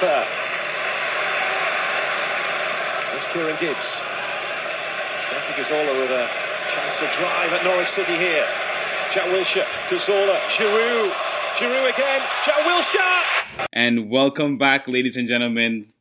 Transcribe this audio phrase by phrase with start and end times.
[0.00, 0.24] fair.
[3.12, 4.00] There's Kieran Gibbs.
[5.20, 6.26] Celtic all with a
[6.72, 8.46] chance to drive at Norwich City here.
[9.12, 11.10] Jack Wilshere, Cazorla, Giroud,
[11.52, 13.66] Giroud again, Jack Wilshere!
[13.74, 15.92] And welcome back, ladies and gentlemen.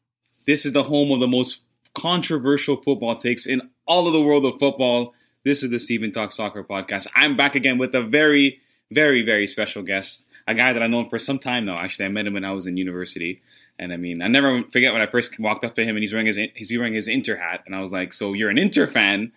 [0.45, 1.63] This is the home of the most
[1.93, 5.13] controversial football takes in all of the world of football.
[5.43, 7.08] This is the Stephen Talk Soccer podcast.
[7.16, 8.61] I'm back again with a very,
[8.91, 11.77] very, very special guest, a guy that I've known for some time now.
[11.77, 13.41] Actually, I met him when I was in university.
[13.79, 16.13] And I mean, I never forget when I first walked up to him and he's
[16.13, 18.85] wearing his he's wearing his Inter hat, and I was like, "So you're an Inter
[18.85, 19.31] fan?"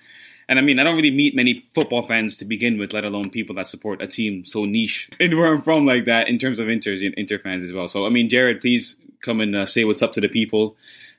[0.49, 3.31] And I mean, I don't really meet many football fans to begin with, let alone
[3.31, 6.59] people that support a team so niche and where I'm from like that in terms
[6.59, 7.89] of Inters Inter fans as well.
[7.89, 10.77] So, I mean, Jared, please come and uh, say what's up to the people,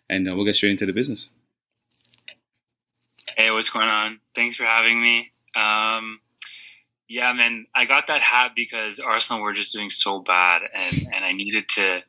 [0.09, 1.29] and uh, we'll get straight into the business.
[3.35, 4.19] Hey, what's going on?
[4.35, 5.31] Thanks for having me.
[5.55, 6.19] Um,
[7.07, 11.25] yeah, man, I got that hat because Arsenal were just doing so bad, and and
[11.25, 12.01] I needed to,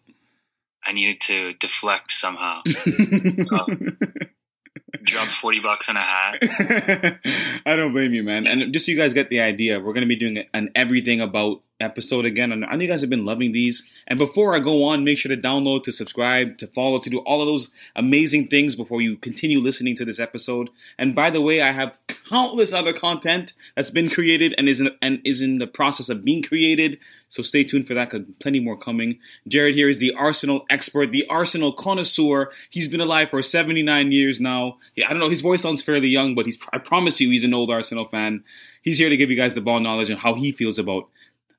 [0.86, 2.62] I needed to deflect somehow.
[2.66, 3.66] so,
[5.04, 6.38] drop 40 bucks on a hat.
[7.66, 8.46] I don't blame you, man.
[8.46, 11.20] And just so you guys get the idea, we're going to be doing an everything
[11.20, 12.52] about episode again.
[12.52, 13.82] And I know you guys have been loving these.
[14.06, 17.18] And before I go on, make sure to download, to subscribe, to follow, to do
[17.20, 20.70] all of those amazing things before you continue listening to this episode.
[20.98, 24.90] And by the way, I have countless other content that's been created and is in,
[25.02, 26.98] and is in the process of being created.
[27.28, 29.18] So stay tuned for that because plenty more coming.
[29.48, 32.52] Jared here is the Arsenal expert, the Arsenal connoisseur.
[32.70, 34.76] He's been alive for 79 years now.
[34.94, 37.42] Yeah, I don't know, his voice sounds fairly young, but he's I promise you he's
[37.42, 38.44] an old Arsenal fan.
[38.82, 41.08] He's here to give you guys the ball knowledge and how he feels about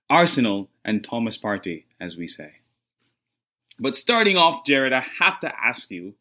[0.10, 2.56] Arsenal and Thomas Partey, as we say.
[3.80, 6.16] But starting off, Jared, I have to ask you,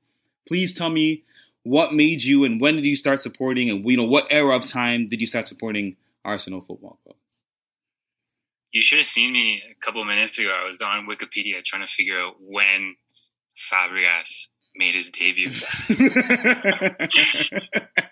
[0.47, 1.25] please tell me
[1.63, 4.67] what made you and when did you start supporting and you know what era of
[4.67, 7.17] time did you start supporting Arsenal Football Club?
[8.73, 10.51] You should have seen me a couple of minutes ago.
[10.51, 12.97] I was on Wikipedia trying to figure out when
[13.57, 15.53] Fabregas made his debut.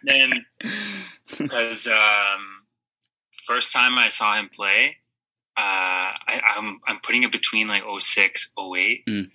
[0.04, 0.46] then,
[1.36, 2.62] because um,
[3.44, 4.98] first time I saw him play,
[5.56, 9.06] uh, I, am I'm, I'm putting it between like 06, 08.
[9.06, 9.30] Mm.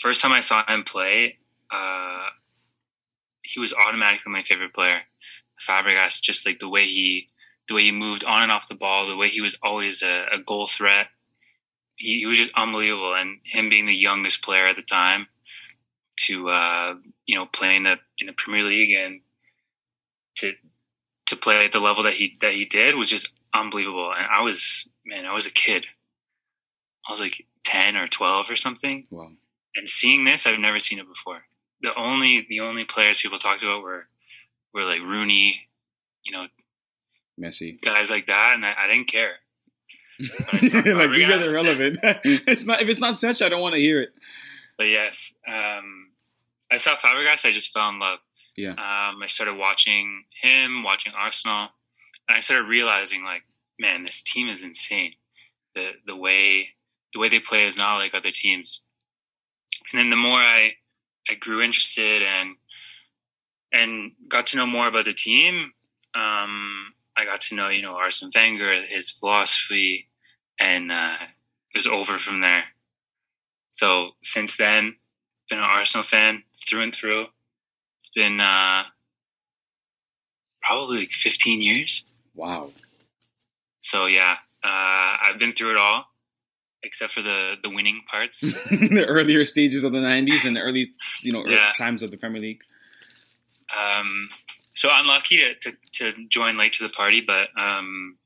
[0.00, 1.38] First time I saw him play,
[1.70, 2.30] uh,
[3.42, 5.02] he was automatically my favorite player.
[5.66, 7.28] Fabregas, just like the way he
[7.68, 10.26] the way he moved on and off the ball, the way he was always a,
[10.32, 11.06] a goal threat.
[11.96, 15.28] He, he, was just unbelievable, and him being the youngest player at the time
[16.26, 16.94] to uh,
[17.26, 19.20] you know play in the in the Premier League and
[20.36, 20.54] to
[21.26, 24.12] to play at the level that he that he did was just unbelievable.
[24.16, 25.86] And I was man, I was a kid.
[27.08, 29.06] I was like ten or twelve or something.
[29.10, 29.32] Wow.
[29.74, 31.44] And seeing this, I've never seen it before.
[31.80, 34.06] The only the only players people talked about were
[34.72, 35.68] were like Rooney,
[36.24, 36.46] you know,
[37.40, 39.36] Messi, guys like that, and I, I didn't care.
[40.20, 41.98] like these guys are relevant.
[42.02, 44.12] it's not if it's not such, I don't want to hear it.
[44.76, 46.10] But yes, um,
[46.70, 47.46] I saw Fabregas.
[47.46, 48.18] I just fell in love.
[48.56, 48.70] Yeah.
[48.70, 51.68] Um, I started watching him, watching Arsenal,
[52.28, 53.42] and I started realizing, like,
[53.78, 55.14] man, this team is insane.
[55.74, 56.68] The the way
[57.12, 58.82] the way they play is not like other teams.
[59.92, 60.72] And then the more I
[61.28, 62.56] I grew interested and
[63.72, 65.72] and got to know more about the team,
[66.14, 70.08] um, I got to know, you know, Arsene Wenger, his philosophy,
[70.60, 71.16] and uh,
[71.74, 72.64] it was over from there.
[73.70, 74.96] So since then,
[75.48, 77.26] been an Arsenal fan through and through.
[78.00, 78.82] It's been uh,
[80.62, 82.04] probably like 15 years.
[82.34, 82.70] Wow.
[83.82, 86.06] So yeah, uh, I've been through it all,
[86.82, 88.40] except for the the winning parts.
[88.40, 91.72] the earlier stages of the 90s and the early, you know, yeah.
[91.76, 92.62] times of the Premier League.
[93.76, 94.28] Um,
[94.74, 98.18] so I'm lucky to, to, to join late to the party, but um,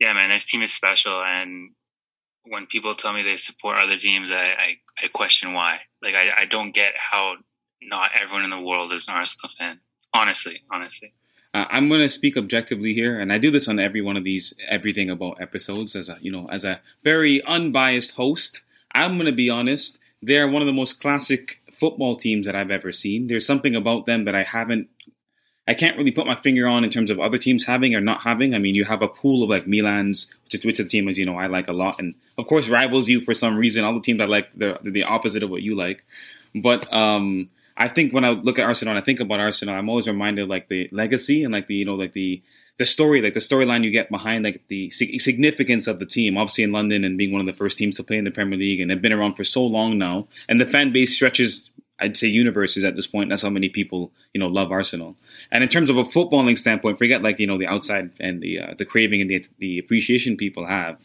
[0.00, 1.22] yeah, man, this team is special.
[1.22, 1.72] And
[2.44, 5.80] when people tell me they support other teams, I, I, I question why.
[6.02, 7.36] Like, I, I don't get how
[7.82, 9.80] not everyone in the world is an Arsenal fan.
[10.14, 11.12] Honestly, honestly.
[11.56, 14.24] Uh, I'm going to speak objectively here, and I do this on every one of
[14.24, 18.60] these everything about episodes as a you know as a very unbiased host.
[18.92, 22.70] I'm going to be honest; they're one of the most classic football teams that I've
[22.70, 23.28] ever seen.
[23.28, 24.90] There's something about them that I haven't
[25.66, 28.20] I can't really put my finger on in terms of other teams having or not
[28.20, 28.54] having.
[28.54, 31.18] I mean, you have a pool of like Milan's, which, is which the team is,
[31.18, 33.82] you know, I like a lot, and of course rivals you for some reason.
[33.82, 36.04] All the teams I like, the the opposite of what you like.
[36.54, 39.88] But um, I think when I look at Arsenal, and I think about Arsenal, I'm
[39.88, 42.42] always reminded like the legacy and like the you know like the
[42.78, 46.36] the story, like the storyline you get behind like the significance of the team.
[46.36, 48.58] Obviously in London and being one of the first teams to play in the Premier
[48.58, 52.16] League, and they've been around for so long now, and the fan base stretches I'd
[52.16, 53.30] say universes at this point.
[53.30, 55.16] That's how many people you know love Arsenal.
[55.50, 58.60] And in terms of a footballing standpoint, forget like you know the outside and the
[58.60, 60.98] uh, the craving and the the appreciation people have.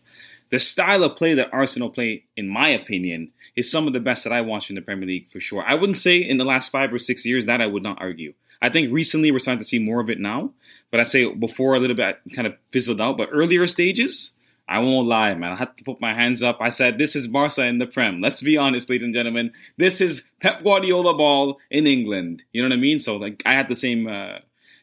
[0.52, 4.24] The style of play that Arsenal play, in my opinion, is some of the best
[4.26, 5.64] that I watched in the Premier League for sure.
[5.66, 8.34] I wouldn't say in the last five or six years that I would not argue.
[8.62, 10.52] I think recently we're starting to see more of it now,
[10.92, 13.18] but I'd say before a little bit kind of fizzled out.
[13.18, 14.36] But earlier stages,
[14.68, 15.54] I won't lie, man.
[15.54, 16.58] I had to put my hands up.
[16.62, 19.52] I said, "This is Barca in the Prem." Let's be honest, ladies and gentlemen.
[19.78, 22.44] This is Pep Guardiola ball in England.
[22.54, 23.00] You know what I mean?
[23.00, 24.40] So like, I had the same uh,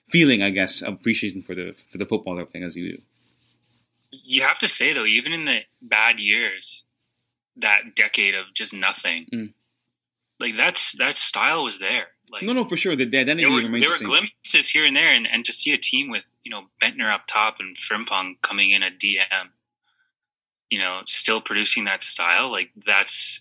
[0.09, 3.03] feeling, I guess, appreciation for the for the football thing as you do.
[4.11, 6.85] You have to say though, even in the bad years,
[7.57, 9.53] that decade of just nothing, mm.
[10.41, 12.09] like that's that style was there.
[12.31, 12.95] Like no, no, for sure.
[12.97, 15.73] The, the identity there were, there were glimpses here and there, and, and to see
[15.73, 19.51] a team with you know Bendtner up top and Frimpong coming in at DM,
[20.71, 23.41] you know, still producing that style, like that's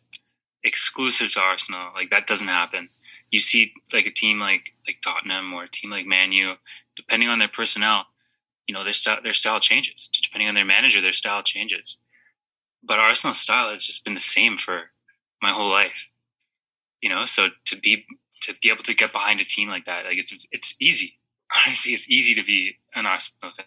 [0.63, 1.91] exclusive to Arsenal.
[1.93, 2.89] Like that doesn't happen.
[3.31, 6.55] You see, like a team like like Tottenham or a team like Manu,
[6.95, 8.05] depending on their personnel,
[8.67, 10.09] you know, their style their style changes.
[10.21, 11.97] Depending on their manager, their style changes.
[12.83, 14.91] But Arsenal's style has just been the same for
[15.41, 16.07] my whole life.
[17.01, 18.05] You know, so to be
[18.41, 21.17] to be able to get behind a team like that, like it's it's easy.
[21.65, 23.65] Honestly, it's easy to be an Arsenal fan.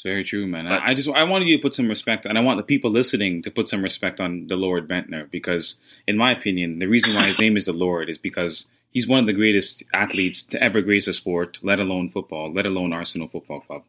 [0.00, 0.64] It's very true, man.
[0.66, 2.90] But, I, just I wanted you to put some respect, and I want the people
[2.90, 7.14] listening to put some respect on the Lord Bendtner because, in my opinion, the reason
[7.14, 10.62] why his name is the Lord is because he's one of the greatest athletes to
[10.62, 13.82] ever grace a sport, let alone football, let alone Arsenal Football Club.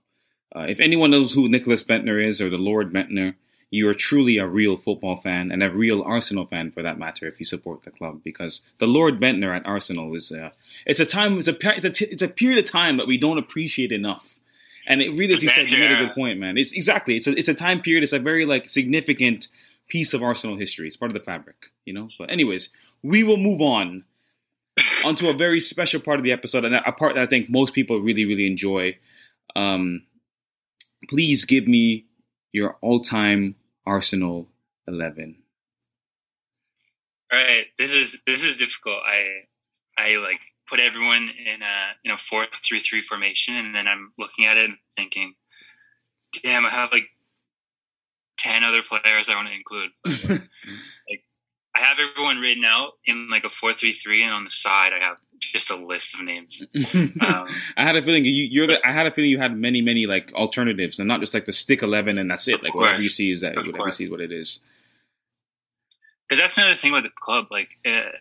[0.56, 3.36] Uh, if anyone knows who Nicholas Bendtner is or the Lord Bendtner,
[3.70, 7.26] you are truly a real football fan and a real Arsenal fan for that matter
[7.26, 10.50] if you support the club because the Lord Bendtner at Arsenal is uh,
[10.86, 13.18] it's a time it's a it's a, t- it's a period of time that we
[13.18, 14.38] don't appreciate enough.
[14.88, 16.58] And it really, as you said, you made a good point, man.
[16.58, 18.04] It's exactly it's a it's a time period.
[18.04, 19.48] It's a very like significant
[19.88, 20.88] piece of Arsenal history.
[20.88, 22.10] It's part of the fabric, you know.
[22.20, 22.72] But anyways,
[23.02, 24.04] we will move on
[25.06, 27.74] onto a very special part of the episode, and a part that I think most
[27.74, 28.98] people really really enjoy.
[29.56, 30.04] Um,
[31.10, 32.06] please give me
[32.52, 33.56] your all-time
[33.86, 34.50] Arsenal
[34.88, 35.38] eleven.
[37.32, 39.00] All right, this is this is difficult.
[39.06, 39.48] I
[39.98, 44.12] I like put everyone in a in a four three three formation, and then I'm
[44.18, 45.36] looking at it and thinking,
[46.44, 47.08] damn, I have like
[48.38, 49.92] ten other players I want to include.
[51.10, 51.24] like
[51.76, 54.92] I have everyone written out in like a four three three, and on the side
[54.94, 56.64] I have just a list of names.
[57.22, 57.48] Um,
[57.78, 58.88] I had a feeling you, are the.
[58.88, 61.52] I had a feeling you had many, many like alternatives, and not just like the
[61.52, 62.64] stick eleven, and that's it.
[62.64, 64.00] Like course, whatever you see is that whatever course.
[64.00, 64.60] you see is what it is.
[66.28, 67.48] Because that's another thing with the club.
[67.52, 68.12] Like uh,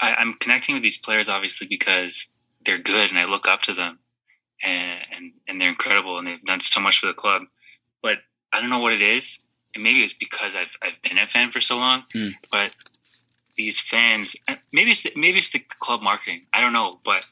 [0.00, 2.28] I, I'm connecting with these players obviously because
[2.64, 3.98] they're good, and I look up to them,
[4.62, 7.42] and and, and they're incredible, and they've done so much for the club.
[8.02, 8.18] But
[8.52, 9.38] I don't know what it is,
[9.76, 12.32] and maybe it's because I've I've been a fan for so long, mm.
[12.50, 12.74] but
[13.56, 14.34] these fans.
[14.72, 16.46] Maybe it's the, maybe it's the club marketing.
[16.52, 17.26] I don't know, but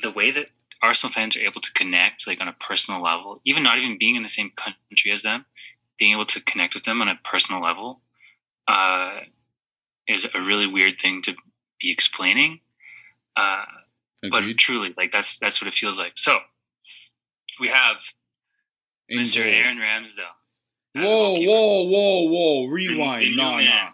[0.00, 0.46] the way that
[0.82, 4.14] Arsenal fans are able to connect, like on a personal level, even not even being
[4.14, 5.46] in the same country as them,
[5.98, 8.00] being able to connect with them on a personal level,
[8.68, 9.20] uh,
[10.06, 11.34] is a really weird thing to
[11.80, 12.60] be explaining.
[13.36, 13.64] Uh,
[14.30, 16.12] but truly, like that's that's what it feels like.
[16.16, 16.40] So
[17.58, 17.96] we have
[19.10, 19.40] Mr.
[19.40, 20.36] Aaron Ramsdale.
[20.94, 22.66] Whoa, whoa, whoa, whoa!
[22.66, 23.36] Rewind.
[23.36, 23.88] No, no.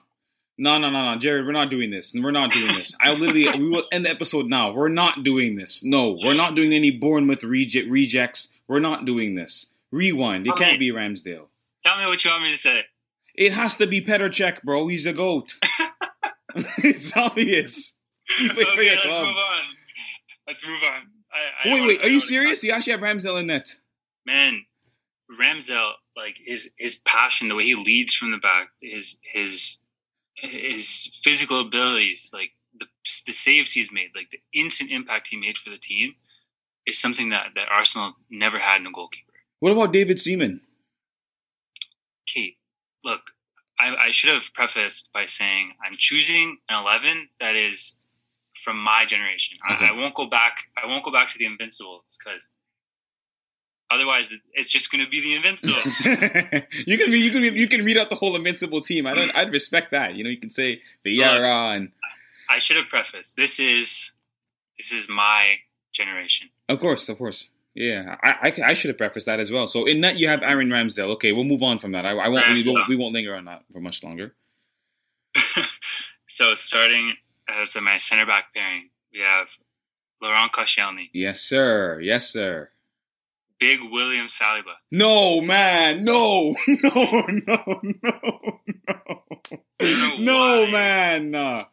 [0.59, 2.15] No, no, no, no, Jared, we're not doing this.
[2.15, 2.97] We're not doing this.
[2.99, 4.73] I literally, we will end the episode now.
[4.73, 5.85] We're not doing this.
[5.85, 8.55] No, we're not doing any Bournemouth reject rejects.
[8.67, 9.67] We're not doing this.
[9.93, 10.47] Rewind.
[10.47, 10.65] It okay.
[10.65, 11.47] can't be Ramsdale.
[11.83, 12.85] Tell me what you want me to say.
[13.35, 14.88] It has to be Petr bro.
[14.88, 15.57] He's a goat.
[16.79, 17.93] it's obvious.
[18.38, 19.26] He played okay, let's club.
[19.26, 19.62] move on.
[20.49, 21.03] Let's move on.
[21.33, 22.00] I, I wait, wait.
[22.03, 22.65] Are you serious?
[22.65, 23.76] You actually have Ramsdale in net.
[24.25, 24.65] Man,
[25.30, 29.78] Ramsdale, like his his passion, the way he leads from the back, his his
[30.35, 32.87] his physical abilities, like the
[33.26, 36.14] the saves he's made, like the instant impact he made for the team,
[36.87, 39.33] is something that that Arsenal never had in a goalkeeper.
[39.61, 40.61] What about David Seaman?
[42.26, 42.56] Kate,
[43.04, 43.33] look,
[43.78, 47.95] I, I should have prefaced by saying I'm choosing an eleven that is
[48.64, 49.59] from my generation.
[49.73, 49.87] Okay.
[49.87, 50.59] I, I, won't go back.
[50.83, 52.49] I won't go back to the Invincibles because
[53.90, 56.05] Otherwise, it's just going to be the Invincibles.
[56.87, 59.07] you can you can you can read out the whole Invincible team.
[59.07, 59.31] I don't.
[59.37, 60.16] I'd respect that.
[60.16, 61.93] You know, you can say Vieira and.
[62.49, 63.37] I should have prefaced.
[63.37, 64.12] This is
[64.76, 65.57] this is my
[65.93, 66.50] generation.
[66.69, 67.50] Of course, of course.
[67.75, 69.66] Yeah, I, I, I, should have prefaced that as well.
[69.66, 71.11] So in that you have Aaron Ramsdale.
[71.14, 72.07] Okay, we'll move on from that.
[72.07, 74.35] I, I won't, we won't we won't linger on that for much longer.
[76.26, 77.14] so starting
[77.49, 79.49] as my center back pairing, we have
[80.23, 81.11] Laurent Koscielny.
[81.12, 82.00] Yes, sir.
[82.00, 82.71] Yes, sir.
[83.59, 84.75] Big William Saliba.
[84.91, 86.05] No, man.
[86.05, 86.55] No.
[86.69, 89.23] No, no, no, no.
[90.19, 91.31] No, man.
[91.31, 91.65] No.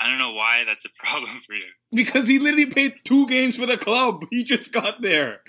[0.00, 1.66] I don't know why that's a problem for you.
[1.92, 4.24] Because he literally played two games for the club.
[4.30, 5.40] He just got there.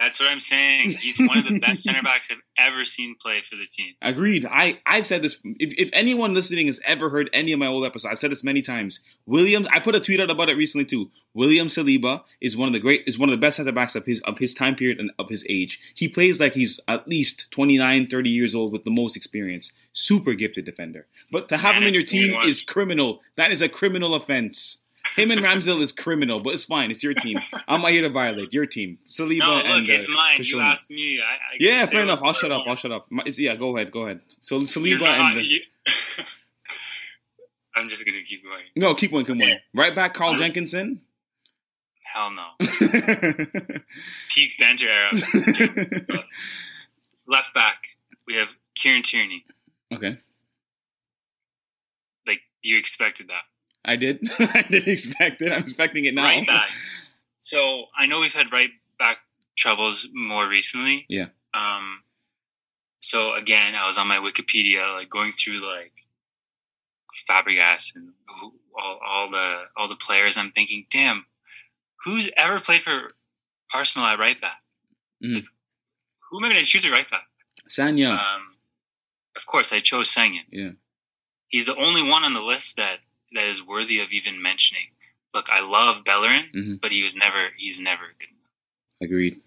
[0.00, 0.90] That's what I'm saying.
[0.90, 3.94] He's one of the best center backs I've ever seen play for the team.
[4.00, 4.46] Agreed.
[4.46, 5.40] I I've said this.
[5.44, 8.44] If, if anyone listening has ever heard any of my old episodes, I've said this
[8.44, 9.00] many times.
[9.26, 9.66] Williams.
[9.72, 11.10] I put a tweet out about it recently too.
[11.34, 13.02] William Saliba is one of the great.
[13.06, 15.28] Is one of the best center backs of his of his time period and of
[15.28, 15.80] his age.
[15.94, 19.72] He plays like he's at least 29, 30 years old with the most experience.
[19.92, 21.06] Super gifted defender.
[21.32, 22.48] But to have him in your team 21.
[22.48, 23.20] is criminal.
[23.34, 24.78] That is a criminal offense.
[25.18, 26.90] Him and Ramsdale is criminal, but it's fine.
[26.90, 27.38] It's your team.
[27.66, 28.98] I'm not here to violate your team.
[29.10, 30.40] Saliba No, look, and it's uh, mine.
[30.42, 31.20] You asked me.
[31.20, 32.20] I, I Yeah, fair enough.
[32.22, 32.64] I'll shut up.
[32.66, 33.06] I'll shut up.
[33.10, 33.90] My, yeah, go ahead.
[33.90, 34.20] Go ahead.
[34.40, 35.60] So Saliba not- and uh, you-
[37.76, 38.64] I'm just gonna keep going.
[38.76, 39.24] no, keep going.
[39.24, 39.42] keep one.
[39.42, 39.60] Okay.
[39.74, 41.00] Right back, Carl Um, Jenkinson.
[42.02, 42.46] Hell no.
[44.34, 45.10] Peak banter era.
[47.28, 47.76] Left back,
[48.26, 49.44] we have Kieran Tierney.
[49.92, 50.16] okay,
[52.26, 53.42] Like you expected that.
[53.88, 54.18] I did.
[54.38, 55.52] I didn't expect it.
[55.52, 56.24] I'm expecting it now.
[56.24, 56.68] Right back.
[57.40, 59.18] So I know we've had right back
[59.56, 61.06] troubles more recently.
[61.08, 61.26] Yeah.
[61.54, 62.02] Um.
[63.00, 65.92] So again, I was on my Wikipedia, like going through like
[67.28, 70.36] Fabregas and who, all, all the all the players.
[70.36, 71.26] I'm thinking, damn,
[72.04, 73.12] who's ever played for
[73.72, 74.60] Arsenal at right back?
[75.24, 75.44] Mhm.
[76.30, 77.24] Who am I going to choose at right back?
[77.68, 78.10] Sanya.
[78.12, 78.48] Um,
[79.36, 80.40] of course, I chose Sanya.
[80.50, 80.70] yeah.
[81.48, 82.98] He's the only one on the list that
[83.32, 84.86] that is worthy of even mentioning.
[85.34, 86.80] Look, I love Bellerin, Mhm.
[86.80, 89.04] but he was never he's never good.
[89.04, 89.40] Agreed.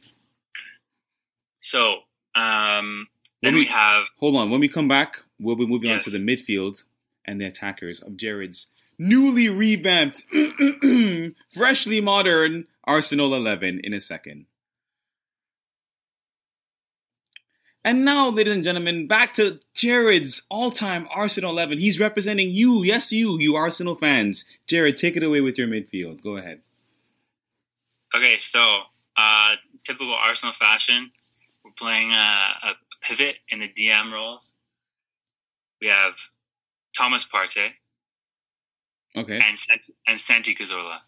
[1.59, 2.01] So
[2.35, 3.07] um,
[3.41, 4.49] then me- we have Hold on.
[4.49, 6.83] When we come back, we'll be moving on to the midfield
[7.25, 10.23] and the attackers of Jared's newly revamped,
[11.49, 14.45] freshly modern Arsenal 11 in a second.
[17.83, 21.79] And now, ladies and gentlemen, back to Jared's all-time Arsenal 11.
[21.79, 24.45] He's representing you, yes, you, you Arsenal fans.
[24.67, 26.21] Jared, take it away with your midfield.
[26.21, 26.61] Go ahead.
[28.15, 28.37] okay.
[28.37, 28.81] So
[29.17, 31.11] uh, typical Arsenal fashion,
[31.65, 34.53] we're playing a, a pivot in the DM roles.
[35.81, 36.13] We have
[36.95, 37.69] Thomas Partey
[39.17, 39.41] Okay.
[39.43, 40.99] and Sant- and Santi Cazorla.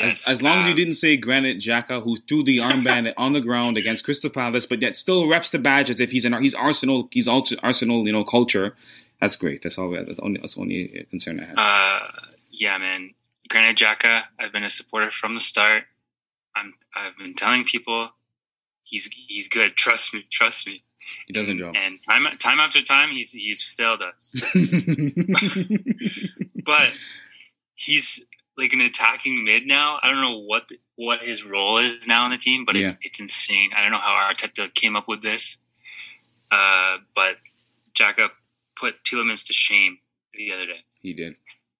[0.00, 3.32] As, as long as you um, didn't say Granit Xhaka, who threw the armband on
[3.32, 6.40] the ground against Crystal Palace, but yet still reps the badge as if he's an
[6.42, 8.76] he's Arsenal, he's also Arsenal, you know, culture.
[9.20, 9.62] That's great.
[9.62, 9.90] That's all.
[9.90, 11.56] That's only that's only concern I have.
[11.58, 12.06] Uh,
[12.50, 13.14] yeah, man.
[13.48, 15.84] Granit Xhaka, I've been a supporter from the start.
[16.54, 18.10] I'm, I've been telling people
[18.82, 19.76] he's he's good.
[19.76, 20.82] Trust me, trust me.
[21.26, 21.72] he doesn't draw.
[21.72, 24.34] And time time after time, he's he's failed us.
[26.68, 26.92] But
[27.74, 28.22] he's
[28.58, 29.98] like an attacking mid now.
[30.02, 30.64] I don't know what
[30.96, 33.70] what his role is now in the team, but it's it's insane.
[33.76, 35.58] I don't know how Arteta came up with this.
[36.50, 37.36] Uh, but
[37.94, 38.28] Xhaka
[38.76, 39.98] put Tielemans to shame
[40.34, 40.84] the other day.
[41.00, 41.34] he did.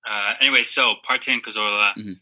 [0.09, 1.95] Uh, anyway, so Partey and Cazorla.
[1.97, 2.19] Mhm.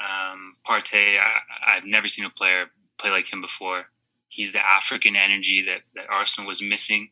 [0.00, 2.66] Um, Partey, I, I've never seen a player
[2.98, 3.86] play like him before.
[4.28, 7.10] He's the African energy that, that Arsenal was missing.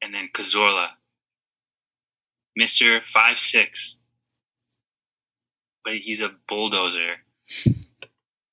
[0.00, 0.88] And then Cazorla,
[2.56, 3.96] Mister Five Six,
[5.84, 7.16] but he's a bulldozer.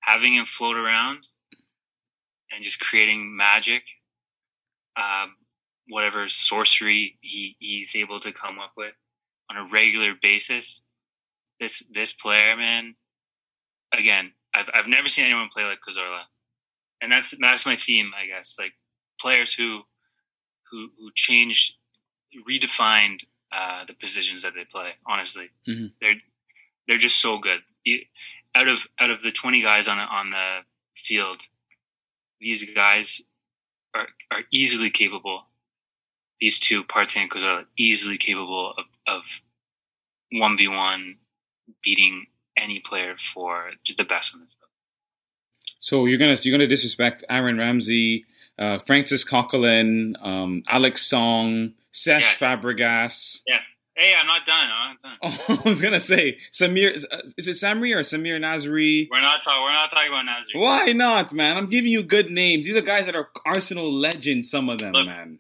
[0.01, 1.19] Having him float around
[2.51, 3.83] and just creating magic,
[4.97, 5.35] um,
[5.87, 8.93] whatever sorcery he, he's able to come up with
[9.49, 10.81] on a regular basis.
[11.59, 12.95] This this player, man,
[13.93, 16.21] again, I've I've never seen anyone play like Cazorla,
[17.01, 18.55] and that's that's my theme, I guess.
[18.59, 18.73] Like
[19.19, 19.81] players who
[20.71, 21.75] who who changed,
[22.49, 24.93] redefined uh, the positions that they play.
[25.05, 25.91] Honestly, Mhm.
[26.01, 26.15] they're
[26.87, 27.59] they're just so good.
[27.83, 27.99] You,
[28.55, 30.59] out of out of the twenty guys on on the
[30.95, 31.37] field,
[32.39, 33.21] these guys
[33.93, 35.43] are are easily capable.
[36.39, 39.23] These two, Partey and Cazorla, easily capable of of
[40.31, 41.17] one v one
[41.83, 42.25] beating
[42.57, 44.57] any player for just the best on the field.
[45.79, 48.25] So you're gonna you're gonna disrespect Aaron Ramsey,
[48.59, 52.37] uh, Francis Coquelin, um, Alex Song, Sesh Yes.
[52.39, 53.41] Fabregas.
[54.01, 54.67] Hey, I'm not done.
[54.73, 55.59] I'm not done.
[55.63, 56.91] I was gonna say Samir.
[56.91, 59.07] Is uh, is it Samri or Samir Nasri?
[59.11, 59.61] We're not talking.
[59.61, 60.59] We're not talking about Nazir.
[60.59, 61.55] Why not, man?
[61.55, 62.65] I'm giving you good names.
[62.65, 64.49] These are guys that are Arsenal legends.
[64.49, 65.05] Some of them, Look.
[65.05, 65.37] man.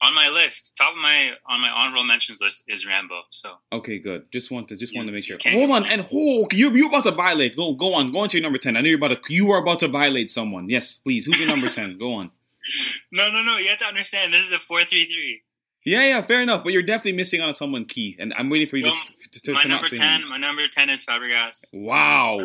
[0.00, 3.22] On my list, top of my on my honorable mentions list is Rambo.
[3.30, 4.30] So Okay, good.
[4.30, 5.38] Just want to just want to make sure.
[5.44, 7.56] Hold on, and oh, you you about to violate?
[7.56, 8.12] Go go on.
[8.12, 8.76] Go on to your number ten.
[8.76, 9.34] I know you're about to.
[9.34, 10.68] You are about to violate someone.
[10.68, 11.26] Yes, please.
[11.26, 11.98] Who's your number ten?
[11.98, 12.30] Go on.
[13.12, 13.56] no, no, no.
[13.56, 14.32] You have to understand.
[14.32, 15.42] This is a four three three.
[15.88, 16.64] Yeah, yeah, fair enough.
[16.64, 19.00] But you're definitely missing out on someone key, and I'm waiting for you to, Well,
[19.32, 20.20] to, to, My to number ten.
[20.22, 20.28] him.
[20.28, 21.64] My number ten is Fabregas.
[21.72, 22.40] Wow.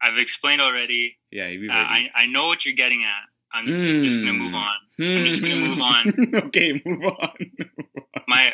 [0.00, 1.18] I've explained already.
[1.30, 3.28] Yeah, Uh, I I know what you're getting at.
[3.52, 4.04] I'm Mm.
[4.04, 4.74] just gonna move on.
[5.00, 6.04] I'm just gonna move on.
[6.48, 7.30] okay, move on.
[8.28, 8.52] My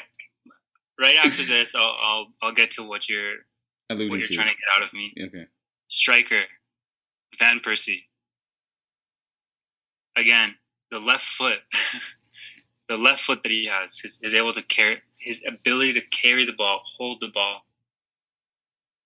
[0.98, 3.34] right after this, I'll I'll, I'll get to what you're
[3.88, 4.34] what you're to.
[4.34, 5.12] trying to get out of me.
[5.26, 5.44] Okay.
[5.88, 6.42] striker,
[7.38, 8.04] Van Persie.
[10.16, 10.54] Again,
[10.90, 11.58] the left foot,
[12.88, 16.44] the left foot that he has is, is able to carry his ability to carry
[16.44, 17.62] the ball, hold the ball.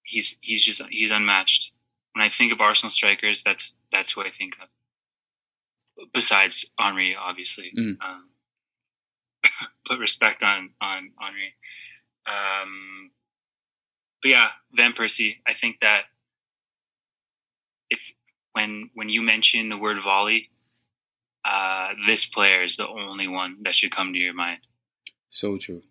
[0.03, 1.73] He's he's just he's unmatched.
[2.15, 4.69] When I think of Arsenal strikers, that's that's who I think of.
[6.13, 7.97] Besides Henry, obviously, Mm.
[8.01, 8.31] um,
[9.87, 11.55] put respect on on Henry.
[12.27, 13.11] Um,
[14.23, 15.37] but yeah, Van Persie.
[15.47, 16.03] I think that
[17.91, 18.01] if
[18.53, 20.51] when when you mention the word volley,
[21.45, 24.61] uh, this player is the only one that should come to your mind.
[25.29, 25.83] So true.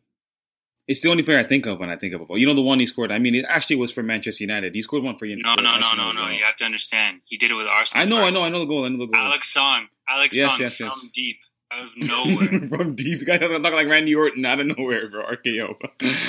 [0.88, 2.38] It's the only player I think of when I think of a football.
[2.38, 3.12] You know the one he scored.
[3.12, 4.74] I mean, it actually was for Manchester United.
[4.74, 5.62] He scored one for United.
[5.62, 6.30] No, no, no, no, no.
[6.30, 7.22] You have to understand.
[7.26, 8.04] He did it with Arsenal.
[8.04, 8.86] I know, I know, I know the goal.
[8.86, 9.16] I know the goal.
[9.22, 9.88] Alex Song.
[10.08, 11.10] Alex Yes, Song yes, from yes.
[11.14, 11.38] deep
[11.74, 12.70] out of nowhere.
[12.70, 15.26] From deep, guy looking like Randy Orton out of nowhere, bro.
[15.26, 15.76] RKO.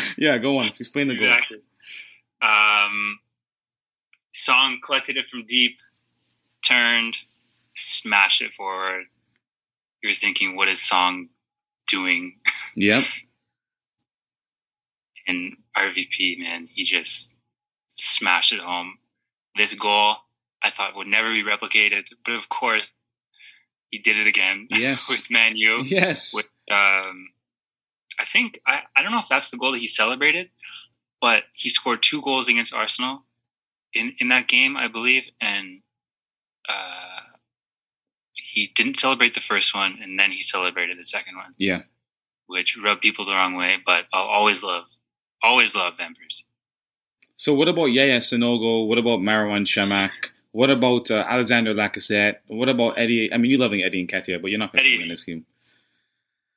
[0.18, 0.66] yeah, go on.
[0.66, 1.26] Explain the goal.
[1.26, 1.58] exactly.
[2.42, 3.20] Um,
[4.32, 5.78] Song collected it from deep,
[6.64, 7.16] turned,
[7.78, 9.04] smashed it forward.
[10.02, 11.28] You're thinking, what is Song
[11.88, 12.36] doing?
[12.76, 13.04] Yep.
[15.26, 17.32] And RVP, man, he just
[17.90, 18.98] smashed it home.
[19.56, 20.14] This goal,
[20.62, 22.92] I thought would never be replicated, but of course,
[23.90, 24.68] he did it again.
[24.70, 25.08] Yes.
[25.10, 25.82] with Man U.
[25.84, 26.32] Yes.
[26.34, 27.30] with um,
[28.20, 30.50] I think I, I don't know if that's the goal that he celebrated,
[31.20, 33.24] but he scored two goals against Arsenal
[33.94, 35.80] in in that game, I believe, and
[36.68, 37.07] uh,
[38.54, 41.82] he didn't celebrate the first one, and then he celebrated the second one, Yeah.
[42.46, 43.76] which rubbed people the wrong way.
[43.84, 44.84] But I'll always love,
[45.42, 46.14] always love Van
[47.36, 48.86] So what about Yaya Sanogo?
[48.88, 50.30] What about Marouane Chamakh?
[50.52, 52.36] What about uh, Alexander Lacazette?
[52.46, 53.28] What about Eddie?
[53.32, 54.98] I mean, you're loving Eddie Nketiah, but you're not going to Eddie.
[54.98, 55.44] win this game.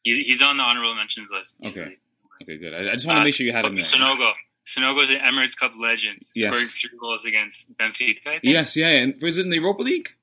[0.03, 1.57] He's he's on the honorable mentions list.
[1.60, 1.67] Okay.
[1.69, 1.98] easily.
[2.43, 2.74] Okay, good.
[2.74, 3.83] I, I just want to Uh, make sure you had him there.
[3.83, 4.31] Sanogo.
[4.65, 6.21] Sanogo's an Emirates Cup legend.
[6.33, 6.53] Yes.
[6.55, 8.17] Scored three goals against Benfica.
[8.25, 8.43] I think.
[8.43, 8.88] Yes, yeah.
[8.88, 10.15] And was it in the Europa League?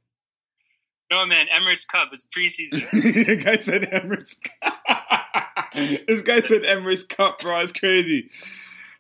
[1.11, 2.11] No, man, Emirates Cup.
[2.13, 2.91] It's preseason.
[3.27, 4.75] the guy said Emirates Cup.
[6.07, 7.61] this guy said Emirates Cup, bro.
[7.61, 8.31] It's crazy.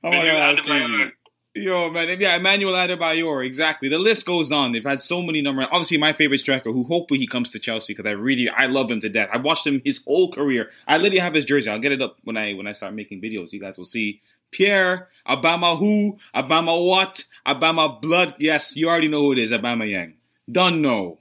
[0.03, 1.13] Oh my god, that's crazy.
[1.55, 3.89] Yo, man, yeah, Emmanuel Adebayor, exactly.
[3.89, 4.73] The list goes on.
[4.73, 5.67] They've had so many numbers.
[5.73, 8.91] Obviously, my favorite striker, who hopefully he comes to Chelsea because I really, I love
[8.91, 9.29] him to death.
[9.33, 10.71] I've watched him his whole career.
[10.87, 11.69] I literally have his jersey.
[11.71, 13.53] I'll get it up when I when I start making videos.
[13.53, 14.21] You guys will see
[14.53, 18.35] Pierre Abama who Abama what Abama blood.
[18.39, 19.51] Yes, you already know who it is.
[19.51, 20.15] Abama Yang.
[20.51, 20.81] Done.
[20.81, 21.19] No.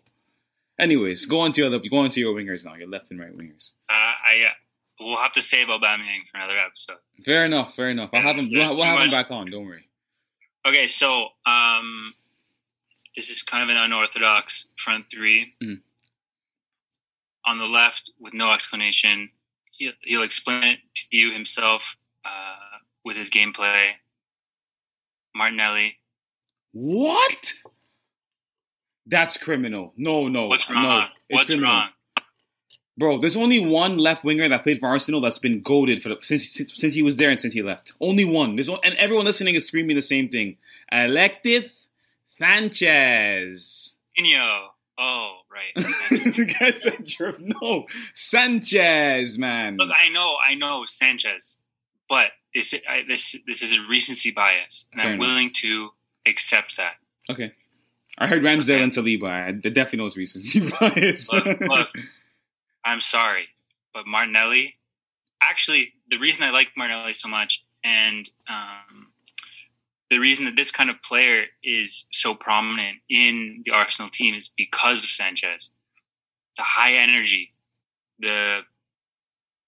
[0.80, 2.76] Anyways, go on to your go on to your wingers now.
[2.76, 3.72] Your left and right wingers.
[3.90, 4.54] Uh, I uh,
[5.00, 6.98] we'll have to save Aubameyang for another episode.
[7.26, 7.76] Fair enough.
[7.76, 8.12] Fair enough.
[8.14, 8.48] I'll have him.
[8.52, 9.50] We'll, we'll have him back on.
[9.50, 9.86] Don't worry.
[10.68, 12.14] Okay, so um,
[13.16, 15.54] this is kind of an unorthodox front three.
[15.64, 15.82] Mhm.
[17.46, 19.30] On the left, with no explanation,
[19.72, 23.92] he'll, he'll explain it to you himself uh, with his gameplay.
[25.34, 25.98] Martinelli.
[26.74, 27.54] What?
[29.08, 29.94] That's criminal.
[29.98, 30.48] No, no.
[30.48, 30.76] What's no.
[30.76, 31.08] wrong?
[31.30, 31.72] It's What's criminal.
[31.72, 31.90] wrong?
[32.98, 36.18] Bro, there's only one left winger that played for Arsenal that's been goaded for the,
[36.22, 37.94] since, since since he was there and since he left.
[38.02, 38.56] Only one.
[38.56, 40.58] There's and everyone listening is screaming the same thing.
[40.92, 41.86] Alexis
[42.40, 43.96] Sanchez.
[44.20, 44.68] Inyo.
[44.98, 45.76] Oh, right.
[46.10, 47.06] the guy said,
[47.40, 51.60] "No, Sanchez, man." Look, I know, I know Sanchez,
[52.10, 55.28] but this I, this this is a recency bias, and Fair I'm enough.
[55.28, 55.90] willing to
[56.26, 56.96] accept that.
[57.30, 57.54] Okay,
[58.18, 59.30] I heard Ramsdale and Saliba.
[59.30, 61.32] I definitely knows recency bias.
[61.32, 61.90] Look, look,
[62.84, 63.48] I'm sorry,
[63.94, 64.76] but Martinelli.
[65.42, 69.12] Actually, the reason I like Martinelli so much, and um,
[70.10, 74.50] the reason that this kind of player is so prominent in the Arsenal team is
[74.56, 75.70] because of Sanchez.
[76.58, 77.54] The high energy,
[78.20, 78.62] the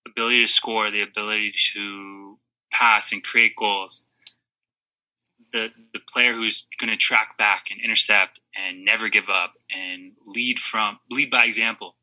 [0.07, 2.39] ability to score, the ability to
[2.71, 4.01] pass and create goals.
[5.51, 10.13] The the player who's going to track back and intercept and never give up and
[10.25, 11.95] lead from lead by example.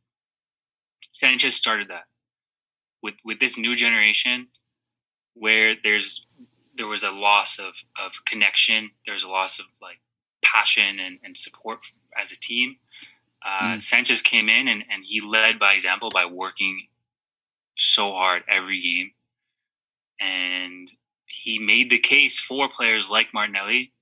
[1.13, 2.05] Sanchez started that
[3.03, 4.49] with with this new generation
[5.35, 6.25] where there's
[6.77, 9.99] there was a loss of, of connection, there's a loss of like
[10.43, 11.81] passion and, and support
[12.21, 12.77] as a team.
[13.45, 13.83] Uh, Mm.
[13.83, 16.89] Sanchez came in and, and he led by example by working
[17.77, 19.13] so hard every game.
[20.21, 20.91] And
[21.27, 23.93] he made the case for players like Martinelli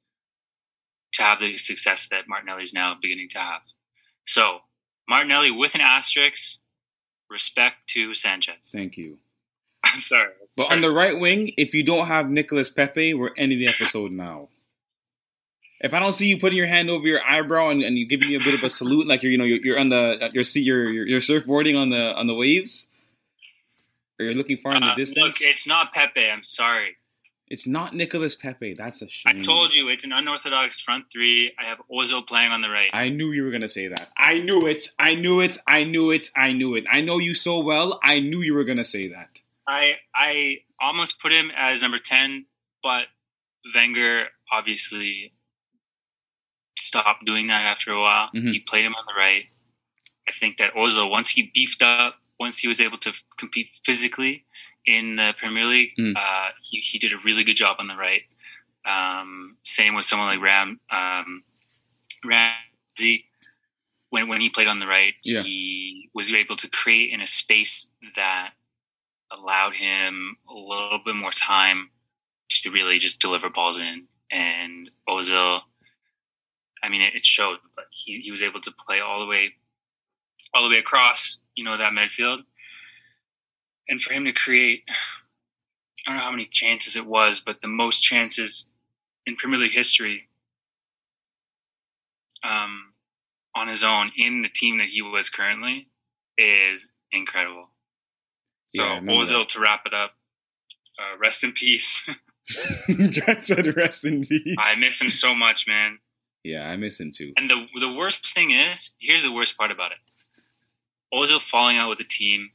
[1.14, 3.62] to have the success that Martinelli's now beginning to have.
[4.26, 4.60] So,
[5.08, 6.58] Martinelli with an asterisk,
[7.30, 8.70] respect to Sanchez.
[8.72, 9.18] Thank you.
[9.84, 10.32] I'm sorry.
[10.56, 14.12] But on the right wing, if you don't have Nicolas Pepe, we're ending the episode
[14.26, 14.48] now.
[15.80, 18.28] If I don't see you putting your hand over your eyebrow and, and you giving
[18.28, 20.44] me a bit of a salute, like you're you know you're, you're on the you're
[20.44, 22.87] see you're, you're you're surfboarding on the on the waves,
[24.18, 25.40] or you're looking far in the Uh, distance.
[25.40, 26.30] Look, it's not Pepe.
[26.30, 26.96] I'm sorry.
[27.48, 28.74] It's not Nicolas Pepe.
[28.74, 29.42] That's a shame.
[29.42, 31.52] I told you it's an unorthodox front three.
[31.59, 32.88] I have Ozil playing on the right.
[32.92, 34.11] I knew you were gonna say that.
[34.16, 34.88] I knew it.
[34.98, 35.59] I knew it.
[35.66, 36.30] I knew it.
[36.37, 36.85] I knew it.
[36.90, 38.00] I know you so well.
[38.02, 39.40] I knew you were gonna say that.
[39.68, 42.46] I I almost put him as number ten,
[42.83, 43.09] but
[43.74, 45.33] Wenger obviously
[46.78, 48.30] stopped doing that after a while.
[48.35, 48.52] Mhm.
[48.52, 49.44] He played him on the right.
[50.26, 54.46] I think that Ozil, once he beefed up, once he was able to compete physically
[54.87, 56.14] in the Premier League, Mm.
[56.16, 58.23] uh, he, he did a really good job on the right.
[58.87, 61.42] Um, same with someone like Ram um,
[62.25, 63.27] Ramsey.
[64.11, 65.42] When, when he played on the right, Yeah.
[65.42, 68.51] he was able to create in a space that
[69.33, 71.90] allowed him a little bit more time
[72.49, 74.05] to really just deliver balls in.
[74.31, 75.61] And Ozil,
[76.83, 79.55] I mean, it, it showed, but he, he was able to play all the way,
[80.55, 82.38] all the way across, you know, that midfield.
[83.88, 84.85] And for him to create,
[86.07, 88.70] I don't know how many chances it was, but the most chances
[89.27, 90.29] in Premier League history
[92.42, 92.92] um,
[93.55, 95.88] on his own in the team that he was currently
[96.37, 97.68] is incredible.
[98.68, 100.12] So Yeah, Ozil, to wrap it up,
[100.99, 102.09] uh, rest in peace.
[103.27, 104.57] God said rest in peace.
[104.59, 105.99] I miss him so much, man.
[106.42, 107.33] yeah, I miss him too.
[107.37, 109.99] And the the worst thing is, here's the worst part about it:
[111.12, 112.51] Ozil falling out with the team,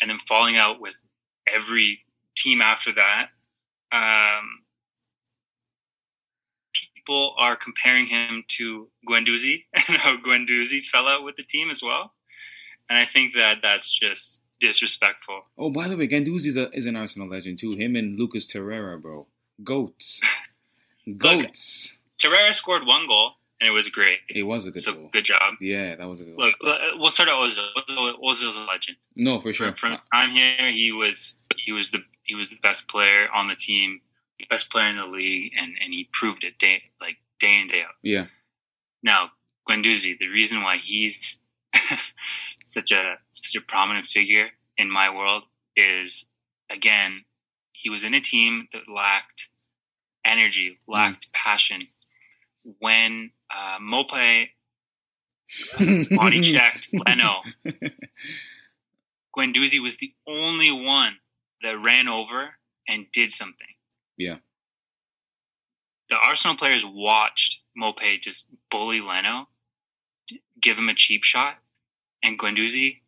[0.00, 1.02] and then falling out with
[1.52, 2.00] every
[2.36, 3.28] team after that.
[3.92, 4.64] Um,
[6.94, 11.82] people are comparing him to Guendouzi, and how Guendouzi fell out with the team as
[11.82, 12.12] well.
[12.88, 15.42] And I think that that's just disrespectful.
[15.56, 17.72] Oh, by the way, Guendouzi a, is an Arsenal legend too.
[17.72, 19.26] Him and Lucas Torreira, bro.
[19.62, 20.20] Goats.
[21.16, 21.98] Goats.
[22.18, 24.18] Torreira scored one goal, and it was great.
[24.28, 25.10] It was a good so goal.
[25.12, 25.54] good job.
[25.60, 26.46] Yeah, that was a good goal.
[26.46, 27.66] Look, uh, we'll start at Ozil.
[27.88, 28.96] Ozil Ozil's a legend.
[29.16, 29.68] No, for sure.
[29.76, 33.48] From, from time here, he was he was the he was the best player on
[33.48, 34.00] the team,
[34.48, 37.82] best player in the league, and, and he proved it day like day in day
[37.82, 37.94] out.
[38.02, 38.26] Yeah.
[39.02, 39.30] Now,
[39.68, 41.38] Guendouzi, the reason why he's
[42.64, 45.44] such a such a prominent figure in my world
[45.76, 46.24] is
[46.70, 47.24] again,
[47.72, 49.48] he was in a team that lacked
[50.24, 51.88] energy, lacked passion.
[52.78, 54.48] When uh, Maupay
[56.16, 57.40] body checked Leno,
[59.36, 61.16] Guendouzi was the only one
[61.62, 62.54] that ran over
[62.88, 63.66] and did something.
[64.16, 64.36] Yeah.
[66.08, 69.48] The Arsenal players watched Maupay just bully Leno,
[70.60, 71.58] give him a cheap shot,
[72.22, 73.00] and Guendouzi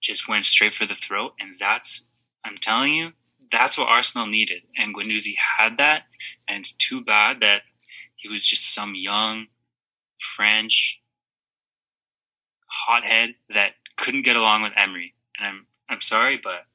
[0.00, 1.32] just went straight for the throat.
[1.40, 2.02] And that's,
[2.44, 3.12] I'm telling you,
[3.50, 4.62] that's what Arsenal needed.
[4.76, 6.04] And Guendouzi had that.
[6.48, 7.62] And it's too bad that
[8.16, 9.46] he was just some young
[10.36, 11.00] French
[12.66, 15.14] hothead that couldn't get along with Emery.
[15.38, 16.66] And I'm I'm sorry, but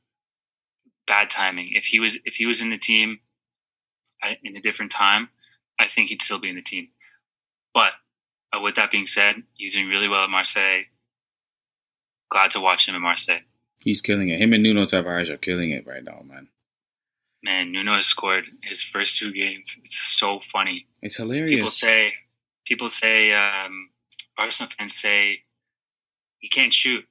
[1.07, 1.69] bad timing.
[1.73, 3.19] If he was if he was in the team
[4.43, 5.29] in a different time,
[5.79, 6.89] I think he'd still be in the team.
[7.73, 7.93] But
[8.55, 10.83] uh, with that being said, he's doing really well at Marseille.
[12.29, 13.41] Glad to watch him at Marseille.
[13.83, 14.39] He's killing it.
[14.39, 16.49] Him and Nuno Tavares are killing it right now, man.
[17.43, 19.75] Man, Nuno has scored his first two games.
[19.83, 20.85] It's so funny.
[21.01, 21.49] It's hilarious.
[21.49, 22.13] People say,
[22.65, 23.89] people say, um,
[24.37, 25.39] Arsenal fans say
[26.39, 27.03] he can't shoot.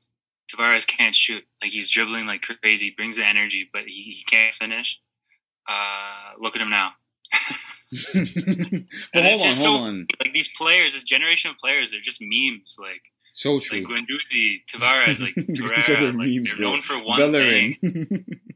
[0.53, 1.43] Tavares can't shoot.
[1.63, 5.01] Like he's dribbling like crazy, brings the energy, but he, he can't finish.
[5.69, 6.93] Uh, look at him now.
[7.93, 10.07] but hold on, hold so- on.
[10.25, 12.77] Like these players, this generation of players, they're just memes.
[12.79, 13.85] Like So like true.
[13.87, 16.71] Guendouzi, Tavares, like These Torreira, like, memes, they're bro.
[16.71, 17.77] known for one Bellerin.
[17.81, 18.25] thing.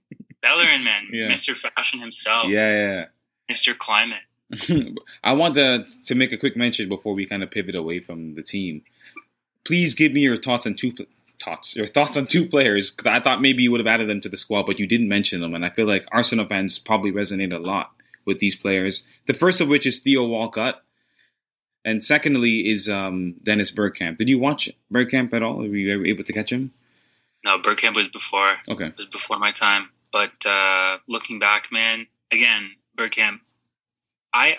[0.45, 1.29] Bellerin, man, Yeah.
[1.29, 1.57] Mr.
[1.57, 3.05] Fashion himself, yeah, yeah.
[3.51, 3.77] Mr.
[3.77, 4.23] Climate.
[5.25, 8.35] I want to to make a quick mention before we kind of pivot away from
[8.35, 8.83] the team.
[9.65, 10.93] Please give me your thoughts on two
[11.43, 11.75] thoughts.
[11.75, 12.95] Your thoughts on two players.
[13.07, 15.41] I thought maybe you would have added them to the squad, but you didn't mention
[15.41, 17.93] them, and I feel like Arsenal fans probably resonate a lot
[18.27, 19.07] with these players.
[19.27, 20.83] The first of which is Theo Walcott,
[21.85, 24.19] and secondly is um, Dennis Bergkamp.
[24.19, 25.57] Did you watch Bergkamp at all?
[25.57, 26.73] Were you ever able to catch him?
[27.45, 28.55] No, Bergkamp was before.
[28.69, 28.93] Okay.
[28.97, 29.91] was before my time.
[30.15, 33.41] But uh, looking back, man, again, Bergkamp,
[34.33, 34.59] I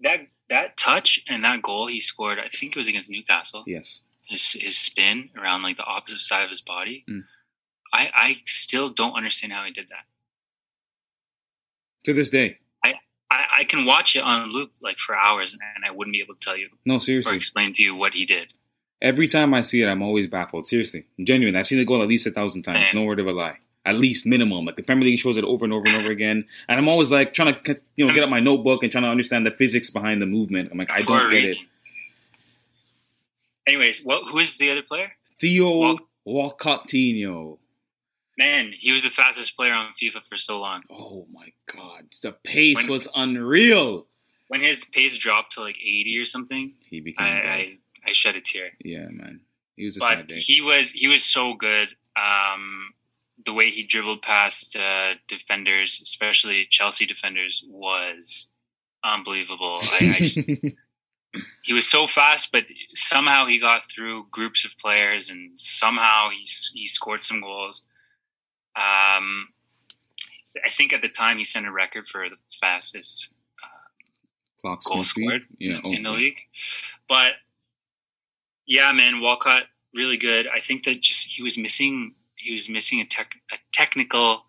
[0.00, 3.62] that that touch and that goal he scored, I think it was against Newcastle.
[3.64, 4.00] Yes.
[4.24, 7.04] His his spin around like the opposite side of his body.
[7.08, 7.22] Mm.
[7.92, 10.06] I I still don't understand how he did that.
[12.06, 12.58] To this day.
[13.30, 16.34] I, I can watch it on loop like for hours and I wouldn't be able
[16.34, 18.54] to tell you No, seriously, or explain to you what he did.
[19.02, 20.66] Every time I see it, I'm always baffled.
[20.66, 21.54] Seriously, genuine.
[21.54, 22.94] I've seen it go at least a thousand times.
[22.94, 23.58] No word of a lie.
[23.88, 24.64] At least minimum.
[24.66, 27.10] Like the Premier League shows it over and over and over again, and I'm always
[27.10, 29.88] like trying to, you know, get out my notebook and trying to understand the physics
[29.90, 30.70] behind the movement.
[30.70, 31.58] I'm like, I don't get it.
[33.66, 35.12] Anyways, what who is the other player?
[35.40, 37.58] Theo Wal- Walcottinho.
[38.36, 40.82] Man, he was the fastest player on FIFA for so long.
[40.90, 44.06] Oh my god, the pace When- was unreal.
[44.48, 47.30] When his pace dropped to like 80 or something, He became I.
[47.50, 47.66] I,
[48.06, 48.70] I shed a tear.
[48.82, 49.40] yeah, man.
[49.76, 51.88] He was a sad But he was he was so good.
[52.16, 52.94] Um,
[53.44, 58.48] the way he dribbled past uh, defenders, especially Chelsea defenders, was
[59.04, 59.78] unbelievable.
[59.82, 60.38] I, I just,
[61.62, 66.46] he was so fast, but somehow he got through groups of players, and somehow he
[66.74, 67.86] he scored some goals.
[68.76, 69.48] Um,
[70.64, 73.28] I think at the time he set a record for the fastest
[74.60, 75.26] Clock goal speed.
[75.26, 76.38] scored Yeah, in the league.
[77.08, 77.32] But
[78.66, 80.46] yeah, man, Walcott really good.
[80.46, 84.42] I think that just he was missing he was missing a tech a technical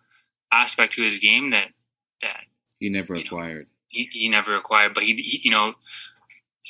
[0.52, 1.68] aspect to his game that
[2.22, 2.44] that
[2.78, 3.66] He never you know, acquired.
[3.88, 4.94] he, he never acquired.
[4.94, 5.74] But he, he you know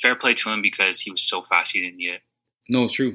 [0.01, 2.21] fair play to him because he was so fast he didn't need it.
[2.69, 3.13] No, it's true.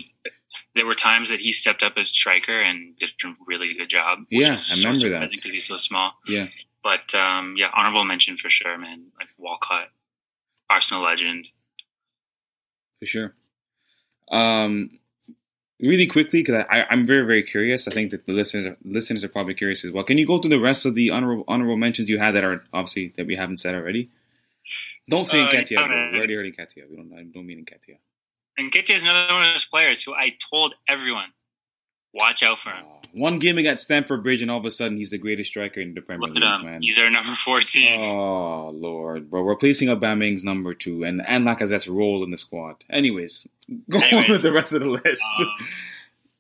[0.75, 4.21] There were times that he stepped up as striker and did a really good job.
[4.31, 5.31] Yeah, I remember that.
[5.31, 6.13] because he's so small.
[6.27, 6.49] Yeah.
[6.83, 9.07] But um, yeah, honorable mention for sure, man.
[9.19, 9.89] Like Walcott,
[10.71, 11.49] Arsenal legend.
[13.01, 13.35] for sure.
[14.31, 14.99] Um,
[15.81, 17.87] really quickly, because I, I, I'm very, very curious.
[17.87, 20.05] I think that the listeners, are, listeners are probably curious as well.
[20.05, 22.65] Can you go through the rest of the honorable honorable mentions you had that are
[22.73, 24.11] obviously that we haven't said already?
[25.09, 25.49] Don't say Uh,
[25.81, 26.91] yeah, We already heard Nketiah.
[26.91, 27.13] We don't.
[27.13, 27.99] I don't mean Nketiah.
[28.59, 31.31] And Nketiah is another one of those players who I told everyone,
[32.15, 32.85] watch out for him.
[32.87, 35.81] Uh, one game against Stamford Bridge, and all of a sudden he's the greatest striker
[35.81, 36.65] in the Premier Look League, him.
[36.65, 36.83] man.
[36.83, 38.03] He's our number 14.
[38.03, 42.77] Oh Lord, bro, replacing Aubameyang's number two, and and Lacazette's role in the squad.
[42.91, 43.49] Anyways,
[43.91, 45.23] go on with the rest of the list.
[45.41, 45.49] Um,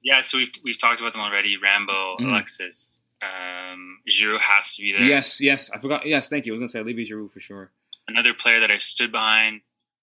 [0.02, 1.57] yeah, so we've we've talked about them already.
[1.57, 2.29] Rambo, Mm.
[2.31, 5.02] Alexis, um, Giroud has to be there.
[5.02, 6.05] yes, yes, I forgot.
[6.07, 6.52] Yes, thank you.
[6.52, 7.70] I was gonna say Olivier Giroud for sure.
[8.09, 9.62] Another player that I stood behind.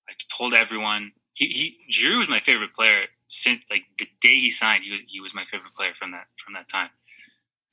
[0.09, 3.03] I told everyone he he Giroud was my favorite player
[3.35, 4.83] since like the day he signed.
[4.83, 6.89] He was he was my favorite player from that from that time.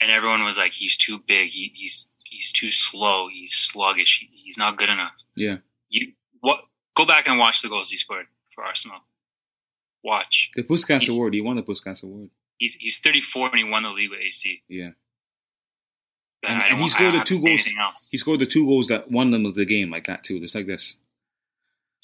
[0.00, 1.50] And everyone was like, he's too big.
[1.50, 3.28] He, he's he's too slow.
[3.30, 4.20] He's sluggish.
[4.20, 5.12] He, he's not good enough.
[5.36, 5.58] Yeah.
[5.90, 6.60] You what?
[6.96, 8.98] Go back and watch the goals he scored for Arsenal.
[10.02, 10.50] Watch.
[10.56, 11.34] The Puskas Award.
[11.34, 12.30] He won the Puskas Award.
[12.58, 14.62] He's he's 34 and he won the league with AC.
[14.68, 14.92] Yeah,
[16.42, 17.68] And, And- and he scored the two goals.
[18.10, 20.66] he scored the two goals that won them the game like that too, just like
[20.66, 20.96] this.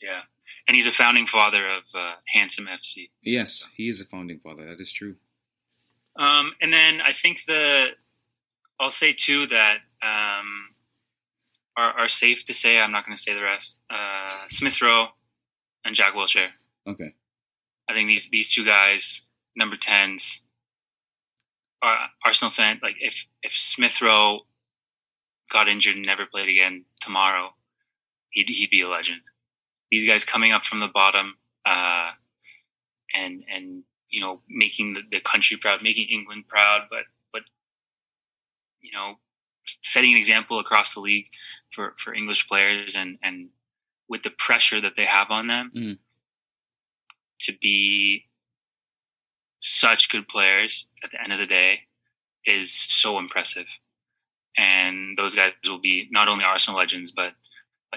[0.02, 0.22] Yeah,
[0.66, 3.10] and he's a founding father of uh, Handsome FC.
[3.22, 4.66] Yes, he is a founding father.
[4.66, 5.16] That is true.
[6.18, 7.88] Um, and then I think the
[8.80, 10.74] I'll say too that um,
[11.76, 12.78] are are safe to say.
[12.78, 13.78] I'm not going to say the rest.
[13.90, 15.08] Uh, Smith Rowe
[15.84, 16.48] and Jack Wilshere.
[16.86, 17.14] Okay.
[17.88, 19.22] I think these these two guys,
[19.54, 20.40] number tens,
[21.82, 22.80] are Arsenal fan.
[22.82, 24.40] Like if if Smith Rowe
[25.50, 27.50] got injured and never played again tomorrow,
[28.30, 29.20] he'd he'd be a legend.
[29.90, 32.10] These guys coming up from the bottom, uh,
[33.14, 37.42] and and you know making the, the country proud, making England proud, but but
[38.80, 39.14] you know
[39.82, 41.26] setting an example across the league
[41.70, 43.48] for for English players and and
[44.08, 45.98] with the pressure that they have on them Mhm.
[47.40, 48.28] to be
[49.60, 51.80] such good players at the end of the day
[52.44, 53.66] is so impressive.
[54.56, 57.32] And those guys will be not only Arsenal legends, but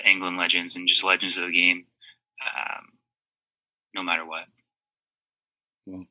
[0.06, 1.86] England legends and just legends of the game,
[2.46, 2.86] um,
[3.94, 4.46] no matter what.
[5.86, 6.06] Well,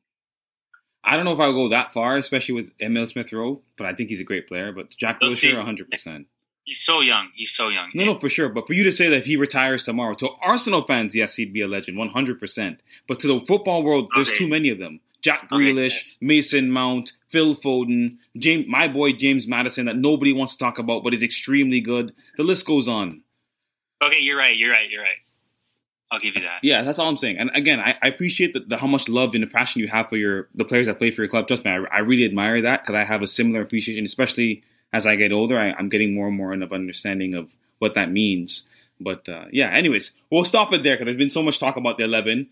[1.03, 3.87] I don't know if I would go that far, especially with Emil Smith Rowe, but
[3.87, 4.71] I think he's a great player.
[4.71, 5.31] But Jack We'll.
[5.31, 6.25] Wilshere, 100%.
[6.65, 7.29] He's so young.
[7.33, 7.89] He's so young.
[7.95, 8.49] No, no, for sure.
[8.49, 11.51] But for you to say that if he retires tomorrow, to Arsenal fans, yes, he'd
[11.53, 12.77] be a legend, 100%.
[13.07, 14.37] But to the football world, there's Okay.
[14.37, 14.99] too many of them.
[15.21, 16.17] Jack Okay, Grealish, yes.
[16.21, 21.03] Mason Mount, Phil Foden, James, my boy James Maddison, that nobody wants to talk about,
[21.03, 22.13] but is extremely good.
[22.37, 23.23] The list goes on.
[24.01, 24.55] Okay, you're right.
[24.55, 24.89] You're right.
[24.89, 25.17] You're right.
[26.11, 26.59] I'll give you that.
[26.63, 27.37] Yeah, that's all I'm saying.
[27.37, 30.09] And again, I, I appreciate the, the, how much love and the passion you have
[30.09, 31.47] for your the players that play for your club.
[31.47, 35.05] Trust me, I, I really admire that because I have a similar appreciation, especially as
[35.05, 35.59] I get older.
[35.59, 38.67] I, I'm getting more and more of understanding of what that means.
[38.99, 41.97] But uh, yeah, anyways, we'll stop it there because there's been so much talk about
[41.97, 42.47] the 11.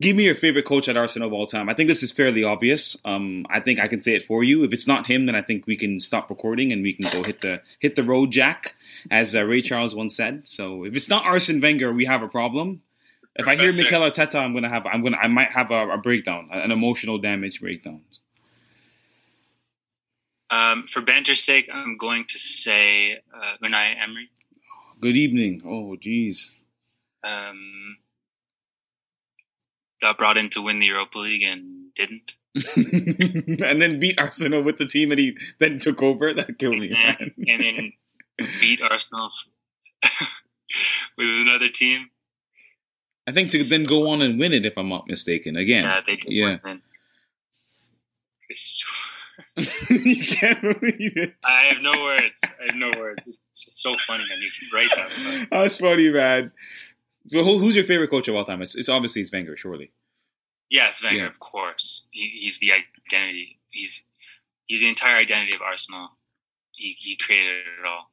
[0.00, 1.68] Give me your favorite coach at Arsenal of all time.
[1.68, 2.96] I think this is fairly obvious.
[3.04, 4.64] Um, I think I can say it for you.
[4.64, 7.22] If it's not him, then I think we can stop recording and we can go
[7.22, 8.74] hit the hit the road, Jack,
[9.10, 10.48] as uh, Ray Charles once said.
[10.48, 12.82] So if it's not Arsene Wenger, we have a problem.
[13.36, 15.98] If I hear Mikel Arteta, I'm gonna have I'm gonna I might have a, a
[15.98, 18.02] breakdown, an emotional damage breakdown.
[20.50, 24.30] Um, for banter's sake, I'm going to say uh, Unai Emery.
[25.00, 25.62] Good evening.
[25.64, 26.52] Oh, jeez.
[27.24, 27.96] Um,
[30.04, 32.34] got brought in to win the Europa League and didn't.
[33.66, 36.32] and then beat Arsenal with the team that he then took over.
[36.34, 37.92] That killed me, and, and then
[38.60, 39.30] beat Arsenal
[41.18, 42.10] with another team.
[43.26, 45.56] I think to then go on and win it, if I'm not mistaken.
[45.56, 46.58] Again, Yeah, they did Yeah.
[46.62, 46.82] win.
[49.90, 51.34] You can't believe it.
[51.44, 52.40] I have no words.
[52.44, 53.26] I have no words.
[53.26, 54.38] It's just so funny, man.
[54.40, 55.48] You can write that stuff.
[55.50, 56.52] That's funny, man.
[57.30, 58.60] Who, who's your favorite coach of all time?
[58.62, 59.92] It's, it's obviously it's Wenger, surely.
[60.70, 61.26] Yes, Wenger, Yeah.
[61.26, 62.06] of course.
[62.10, 63.58] He, he's the identity.
[63.70, 64.02] He's
[64.66, 66.10] he's the entire identity of Arsenal.
[66.72, 68.10] He he created it all.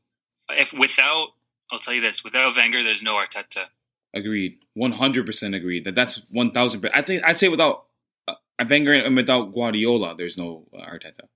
[0.50, 1.30] If without,
[1.71, 3.65] I'll tell you this: without Wenger, there's no Arteta.
[4.13, 4.60] Agreed.
[4.74, 5.86] One hundred percent agreed.
[5.86, 6.88] That that's one thousand.
[6.93, 7.86] I think I'd say without
[8.28, 8.36] uh,
[8.69, 11.28] Wenger and without Guardiola, there's no uh, Arteta.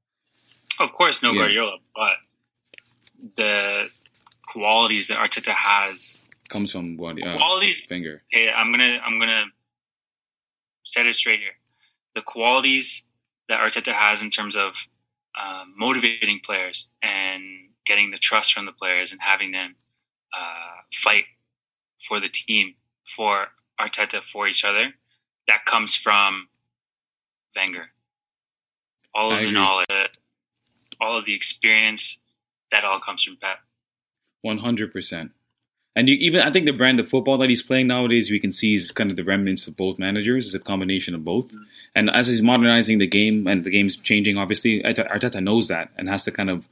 [0.80, 1.40] Of course, no Yeah.
[1.40, 2.14] Guardiola, but
[3.38, 3.90] the
[4.48, 6.18] qualities that Arteta has,
[6.50, 7.38] Comes from Guardiola.
[7.38, 7.82] qualities.
[7.88, 8.22] finger.
[8.34, 9.46] Okay, I'm gonna I'm gonna
[10.84, 11.58] set it straight here.
[12.14, 13.04] The qualities
[13.50, 14.74] that Arteta has in terms of
[15.40, 17.44] um, motivating players and
[17.86, 19.76] getting the trust from the players and having them
[20.34, 21.26] uh, fight
[22.08, 22.76] for the team,
[23.16, 23.48] for
[23.80, 24.94] Arteta, for each other,
[25.48, 26.48] that comes from
[27.56, 27.88] Wenger.
[29.14, 29.56] All I of the agree.
[29.60, 30.10] knowledge,
[31.02, 32.20] all of the experience,
[32.72, 33.58] that all comes from Pep.
[34.42, 35.32] One hundred percent.
[35.96, 38.52] And you, even I think the brand of football that he's playing nowadays, we can
[38.52, 40.48] see is kind of the remnants of both managers.
[40.48, 41.54] It's a combination of both.
[41.96, 45.92] And as he's modernizing the game and the game's changing, obviously Arteta Arteta knows that
[45.98, 46.68] and has to kind of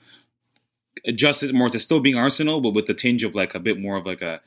[1.06, 3.80] adjust it more to still being Arsenal, but with the tinge of like a bit
[3.80, 4.42] more of like a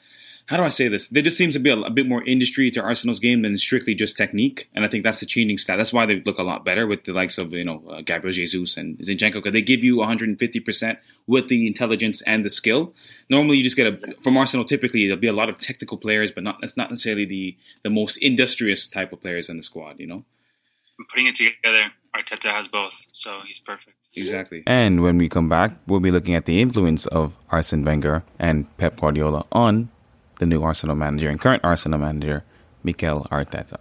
[0.47, 1.09] how do I say this?
[1.09, 3.97] There just seems to be a, a bit more industry to Arsenal's game than strictly
[3.97, 5.77] just technique, and I think that's the changing stat.
[5.77, 8.33] That's why they look a lot better with the likes of you know uh, Gabriel
[8.33, 12.95] Jesus and Zinchenko because they give you 150 percent with the intelligence and the skill.
[13.29, 14.65] Normally, you just get a from Arsenal.
[14.65, 17.91] Typically, there'll be a lot of technical players, but not that's not necessarily the the
[17.91, 19.99] most industrious type of players in the squad.
[19.99, 20.25] You know
[20.99, 23.97] And putting it together, Arteta has both, so he's perfect.
[24.15, 24.63] exactly.
[24.67, 28.75] And when we come back, we'll be looking at the influence of Arsene Wenger and
[28.79, 29.91] Pep Guardiola on
[30.39, 32.45] the new Arsenal manager and current Arsenal manager,
[32.85, 33.81] Mikel Arteta.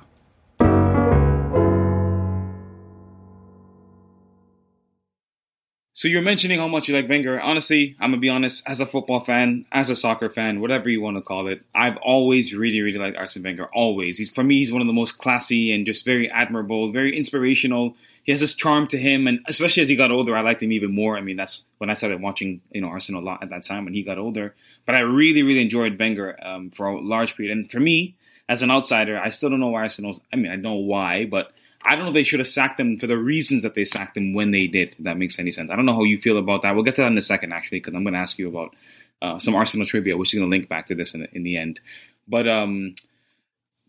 [5.98, 7.40] So you're mentioning how much you like Wenger.
[7.40, 8.68] Honestly, I'm gonna be honest.
[8.68, 11.96] As a football fan, as a soccer fan, whatever you want to call it, I've
[12.04, 13.70] always really, really liked Arsene Wenger.
[13.74, 14.18] Always.
[14.18, 17.96] He's for me, he's one of the most classy and just very admirable, very inspirational.
[18.26, 20.74] He has this charm to him, and especially as he got older, I liked him
[20.74, 21.16] even more.
[21.18, 23.86] I mean, that's when I started watching, you know, Arsenal a lot at that time
[23.86, 24.54] when he got older.
[24.86, 27.58] But I really, really enjoyed Wenger um, for a large period.
[27.58, 28.16] And for me,
[28.50, 30.20] as an outsider, I still don't know why Arsenal's.
[30.34, 32.98] I mean, I know why, but I don't know if they should have sacked him
[32.98, 34.96] for the reasons that they sacked him when they did.
[35.00, 35.70] That makes any sense.
[35.70, 36.74] I don't know how you feel about that.
[36.74, 38.76] We'll get to that in a second, actually, because I'm going to ask you about
[39.22, 41.44] uh, some Arsenal trivia, which is going to link back to this in the, in
[41.44, 41.82] the end.
[42.28, 42.96] But um,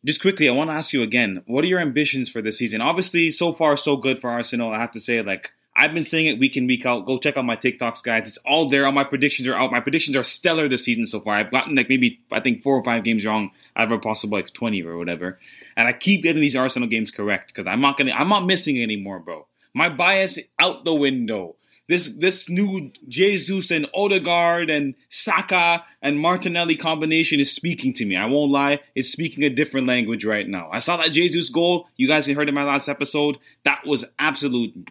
[0.05, 2.81] just quickly, I want to ask you again: What are your ambitions for this season?
[2.81, 4.72] Obviously, so far so good for Arsenal.
[4.72, 7.05] I have to say, like I've been saying it week in week out.
[7.05, 8.29] Go check out my TikToks, guys.
[8.29, 8.87] It's all there.
[8.87, 9.70] All my predictions are out.
[9.70, 11.35] My predictions are stellar this season so far.
[11.35, 14.38] I've gotten like maybe I think four or five games wrong out of a possible
[14.38, 15.38] like twenty or whatever.
[15.77, 18.12] And I keep getting these Arsenal games correct because I'm not gonna.
[18.12, 19.47] I'm not missing anymore, bro.
[19.75, 21.57] My bias out the window.
[21.89, 28.17] This this new Jesus and Odegaard and Saka and Martinelli combination is speaking to me.
[28.17, 30.69] I won't lie, it's speaking a different language right now.
[30.73, 31.89] I saw that Jesus goal.
[31.97, 33.39] You guys heard in my last episode.
[33.65, 34.91] That was absolute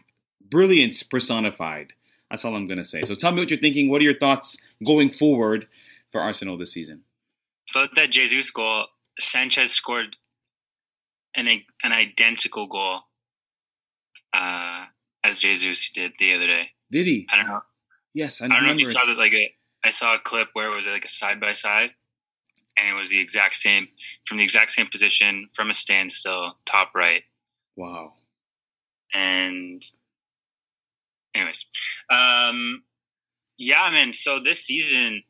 [0.49, 1.93] brilliance personified.
[2.29, 3.01] That's all I'm gonna say.
[3.01, 3.89] So tell me what you're thinking.
[3.89, 5.67] What are your thoughts going forward
[6.11, 7.03] for Arsenal this season?
[7.73, 8.85] But that Jesus goal,
[9.19, 10.15] Sanchez scored
[11.35, 11.47] an
[11.83, 13.01] an identical goal
[14.33, 14.85] uh,
[15.23, 16.69] as Jesus did the other day.
[16.91, 17.27] Did he?
[17.31, 17.61] I don't know.
[18.13, 18.91] Yes, I, I don't know if you it.
[18.91, 19.17] saw that.
[19.17, 19.51] Like a,
[19.83, 21.91] I saw a clip where it was like a side by side,
[22.77, 23.89] and it was the exact same
[24.27, 27.23] from the exact same position from a standstill, top right.
[27.75, 28.13] Wow.
[29.13, 29.83] And,
[31.33, 31.65] anyways,
[32.09, 32.83] um,
[33.57, 34.13] yeah, man.
[34.13, 35.23] So this season,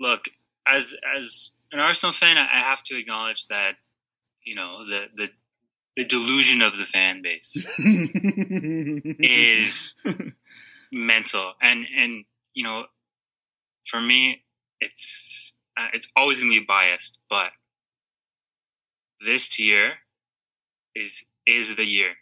[0.00, 0.22] look
[0.66, 3.72] as as an Arsenal fan, I I have to acknowledge that
[4.44, 5.28] you know the the
[5.96, 7.54] the delusion of the fan base
[9.18, 9.94] is
[10.92, 11.52] mental.
[11.60, 12.24] And and
[12.54, 12.84] you know
[13.90, 14.44] for me
[14.80, 17.50] it's uh, it's always going to be biased but
[19.24, 19.94] this year
[20.94, 22.14] is is the year.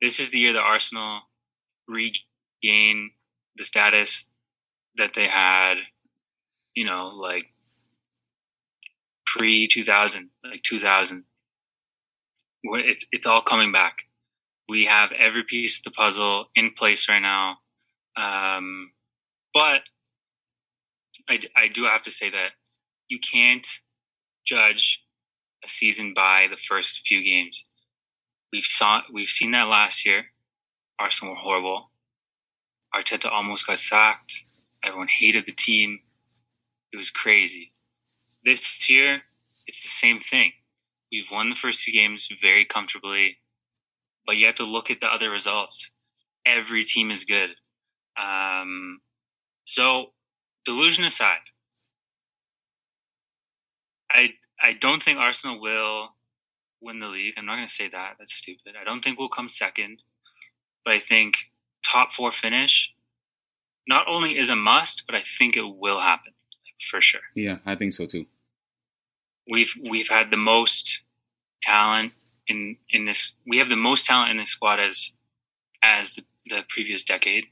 [0.00, 1.22] This is the year that Arsenal
[1.86, 3.10] regain
[3.56, 4.28] the status
[4.96, 5.74] that they had
[6.74, 7.46] you know like
[9.26, 11.29] pre 2000 like 2000 where
[12.62, 14.04] it's it's all coming back
[14.68, 17.56] we have every piece of the puzzle in place right now
[18.16, 18.92] um,
[19.54, 19.82] but
[21.28, 22.50] I, I do have to say that
[23.08, 23.66] you can't
[24.44, 25.02] judge
[25.64, 27.64] a season by the first few games.
[28.52, 30.26] We've saw we've seen that last year.
[30.98, 31.90] Arsenal were horrible.
[32.94, 34.44] Arteta almost got sacked.
[34.84, 36.00] Everyone hated the team.
[36.92, 37.72] It was crazy.
[38.44, 39.22] This year,
[39.66, 40.52] it's the same thing.
[41.12, 43.38] We've won the first few games very comfortably,
[44.26, 45.90] but you have to look at the other results.
[46.46, 47.50] every team is good.
[48.20, 49.00] Um,
[49.66, 50.12] so
[50.64, 51.38] delusion aside,
[54.10, 56.10] I I don't think Arsenal will
[56.80, 57.34] win the league.
[57.36, 58.16] I'm not going to say that.
[58.18, 58.74] That's stupid.
[58.80, 60.02] I don't think we'll come second,
[60.84, 61.34] but I think
[61.84, 62.92] top four finish
[63.88, 66.32] not only is a must, but I think it will happen
[66.90, 67.20] for sure.
[67.34, 68.26] Yeah, I think so too.
[69.48, 71.00] We've we've had the most
[71.62, 72.12] talent
[72.46, 73.32] in in this.
[73.46, 75.12] We have the most talent in this squad as
[75.82, 77.46] as the, the previous decade,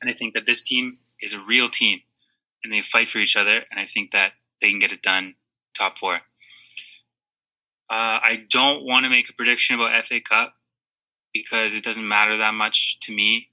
[0.00, 2.00] and I think that this team is a real team,
[2.64, 3.64] and they fight for each other.
[3.70, 5.34] And I think that they can get it done.
[5.76, 6.20] Top four.
[7.88, 10.54] Uh, I don't want to make a prediction about FA Cup
[11.32, 13.48] because it doesn't matter that much to me.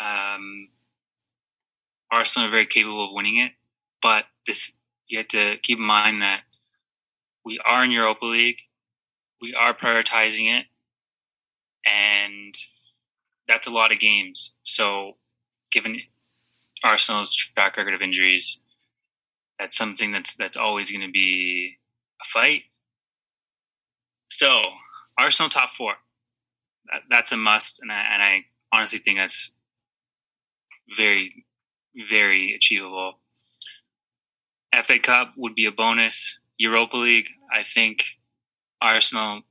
[0.00, 0.68] Um,
[2.12, 3.52] Arsenal are very capable of winning it,
[4.02, 4.72] but this
[5.12, 6.40] you have to keep in mind that
[7.44, 8.60] we are in Europa League,
[9.42, 10.66] we are prioritizing it,
[11.84, 12.54] and
[13.46, 14.52] that's a lot of games.
[14.64, 15.18] So,
[15.70, 16.00] given
[16.82, 18.58] Arsenal's track record of injuries,
[19.58, 21.76] that's something that's that's always going to be
[22.22, 22.62] a fight.
[24.30, 24.62] So,
[25.18, 25.96] Arsenal top four,
[26.90, 29.50] that, that's a must, and I, and I honestly think that's
[30.96, 31.44] very
[32.10, 33.18] very achievable.
[34.84, 36.38] FA Cup would be a bonus.
[36.58, 38.04] Europa League, I think
[38.80, 39.42] Arsenal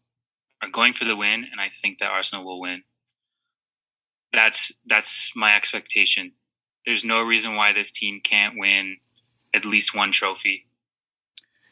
[0.62, 2.84] are going for the win, and I think that Arsenal will win.
[4.34, 6.34] That's that's my expectation.
[6.86, 8.98] There's no reason why this team can't win
[9.54, 10.66] at least one trophy.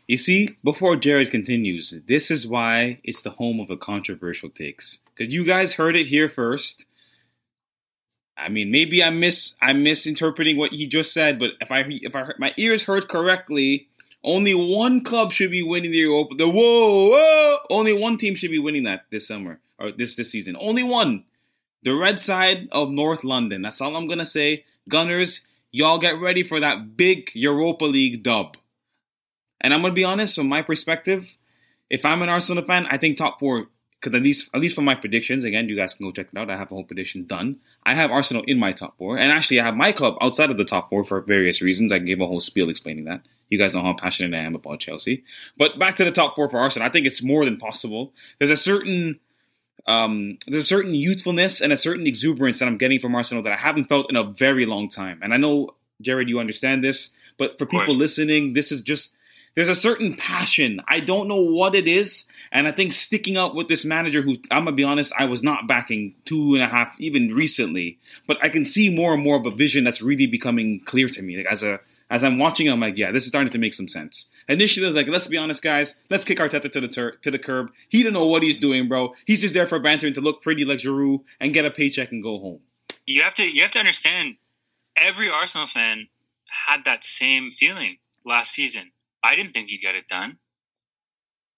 [0.08, 5.00] You see, before Jared continues, this is why it's the home of the controversial takes.
[5.16, 6.86] Because you guys heard it here first.
[8.40, 12.16] I mean, maybe I miss I'm misinterpreting what he just said, but if I if
[12.16, 13.88] I my ears heard correctly,
[14.24, 16.36] only one club should be winning the Europa.
[16.36, 20.32] The whoa, whoa, only one team should be winning that this summer or this this
[20.32, 20.56] season.
[20.60, 21.26] Only one,
[21.84, 23.62] the red side of North London.
[23.62, 24.66] That's all I'm gonna say.
[24.88, 28.58] Gunners, y'all get ready for that big Europa League dub.
[29.62, 31.36] And I'm gonna be honest, from my perspective,
[31.90, 33.68] if I'm an Arsenal fan, I think top four
[34.00, 36.38] because at least at least for my predictions, again, you guys can go check it
[36.38, 36.50] out.
[36.50, 37.58] I have the whole prediction done.
[37.84, 40.58] I have Arsenal in my top four, and actually, I have my club outside of
[40.58, 41.92] the top four for various reasons.
[41.92, 43.22] I gave a whole spiel explaining that.
[43.50, 45.24] You guys know how passionate I am about Chelsea.
[45.58, 48.14] But back to the top four for Arsenal, I think it's more than possible.
[48.38, 49.20] There's a certain
[49.88, 53.54] um, there's a certain youthfulness and a certain exuberance that I'm getting from Arsenal that
[53.54, 55.20] I haven't felt in a very long time.
[55.22, 55.72] And I know,
[56.02, 59.16] Jared, you understand this, but for people listening, this is just
[59.60, 60.80] there's a certain passion.
[60.88, 62.24] I don't know what it is.
[62.50, 65.26] And I think sticking out with this manager who, I'm going to be honest, I
[65.26, 69.22] was not backing two and a half, even recently, but I can see more and
[69.22, 71.36] more of a vision that's really becoming clear to me.
[71.36, 73.90] Like as a, as I'm watching, I'm like, yeah, this is starting to make some
[73.90, 74.28] sense.
[74.48, 77.30] Initially, I was like, let's be honest, guys, let's kick Arteta to the tur- to
[77.30, 77.70] the curb.
[77.90, 79.14] He don't know what he's doing, bro.
[79.26, 82.24] He's just there for bantering to look pretty like Giroud and get a paycheck and
[82.24, 82.62] go home.
[83.06, 84.38] You have to, you have to understand.
[84.96, 86.08] Every Arsenal fan
[86.68, 88.92] had that same feeling last season.
[89.24, 90.38] I didn't think he'd get it done.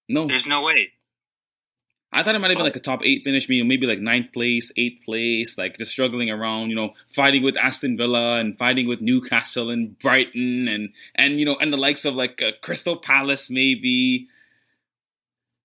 [0.10, 0.92] No, there's no way.
[2.14, 4.72] I thought it might have been like a top eight finish, maybe like ninth place,
[4.76, 9.00] eighth place, like just struggling around, you know, fighting with Aston Villa and fighting with
[9.00, 13.50] Newcastle and Brighton and and you know and the likes of like uh, Crystal Palace
[13.50, 14.28] maybe.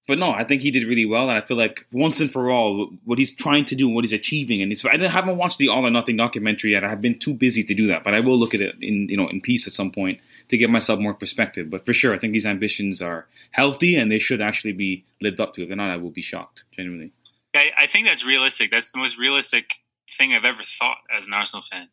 [0.06, 2.48] But no, I think he did really well, and I feel like once and for
[2.48, 5.66] all, what he's trying to do and what he's achieving, and I haven't watched the
[5.66, 6.84] All or Nothing documentary yet.
[6.84, 9.08] I have been too busy to do that, but I will look at it in
[9.08, 11.70] you know in peace at some point to give myself more perspective.
[11.70, 15.40] But for sure, I think these ambitions are healthy and they should actually be lived
[15.40, 15.62] up to.
[15.62, 17.12] If they're not, I will be shocked, genuinely.
[17.54, 18.70] I, I think that's realistic.
[18.70, 19.70] That's the most realistic
[20.16, 21.88] thing I've ever thought as an Arsenal fan.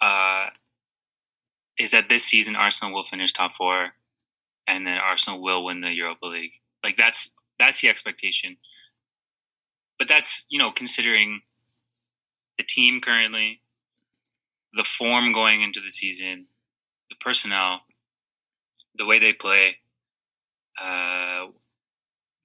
[0.00, 0.50] Uh,
[1.78, 3.92] is that this season Arsenal will finish top four,
[4.66, 6.52] and then Arsenal will win the Europa League.
[6.84, 8.56] Like that's that's the expectation.
[9.98, 11.42] But that's you know considering
[12.58, 13.60] the team currently,
[14.74, 16.46] the form going into the season,
[17.20, 17.80] personnel,
[18.94, 19.76] the way they play,
[20.80, 21.46] uh,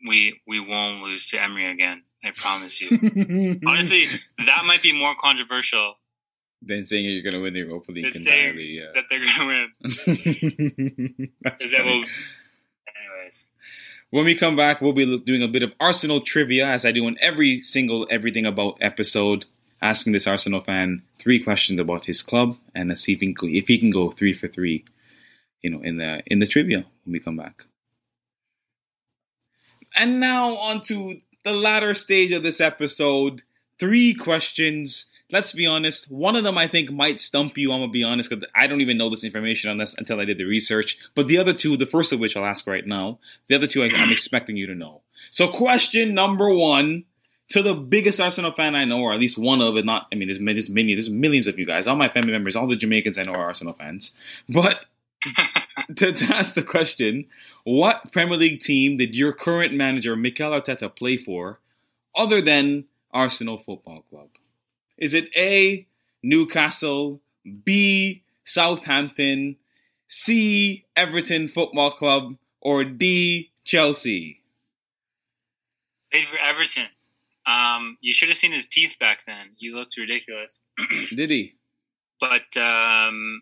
[0.08, 2.04] we we won't lose to Emery again.
[2.24, 2.90] I promise you.
[3.68, 4.08] Honestly,
[4.46, 5.96] that might be more controversial
[6.66, 8.80] than saying you're going to win the Europa League entirely.
[8.80, 8.92] Yeah.
[8.94, 11.32] That they're going to win.
[11.42, 12.06] that will,
[12.88, 13.48] anyways.
[14.10, 17.08] When we come back, we'll be doing a bit of Arsenal trivia, as I do
[17.08, 19.46] in every single Everything About episode
[19.84, 23.48] asking this Arsenal fan three questions about his club and see if he can go,
[23.48, 24.86] if he can go three for three,
[25.62, 27.66] you know, in the in the trivia when we come back.
[29.96, 33.44] And now on to the latter stage of this episode.
[33.80, 35.08] Three questions.
[35.30, 36.10] Let's be honest.
[36.10, 37.74] One of them I think might stump you.
[37.74, 40.26] I'm gonna be honest because I don't even know this information on this until I
[40.26, 40.98] did the research.
[41.14, 43.84] But the other two, the first of which I'll ask right now, the other two
[43.84, 45.02] I, I'm expecting you to know.
[45.30, 47.04] So question number one
[47.50, 49.86] to the biggest Arsenal fan I know, or at least one of it.
[49.86, 51.88] Not, I mean, there's, there's many, there's millions of you guys.
[51.88, 54.16] All my family members, all the Jamaicans I know are Arsenal fans.
[54.50, 54.86] But
[55.96, 57.26] to, to ask the question,
[57.64, 61.60] what Premier League team did your current manager Mikel Arteta play for,
[62.16, 64.30] other than Arsenal Football Club?
[64.98, 65.88] Is it A.
[66.22, 67.22] Newcastle,
[67.66, 68.24] B.
[68.46, 69.58] Southampton,
[70.08, 70.86] C.
[70.96, 73.52] Everton Football Club, or D.
[73.66, 74.42] Chelsea?
[76.12, 76.86] Played for Everton.
[77.46, 79.52] Um, you should have seen his teeth back then.
[79.58, 80.62] He looked ridiculous.
[81.16, 81.56] Did he?
[82.20, 83.42] But um,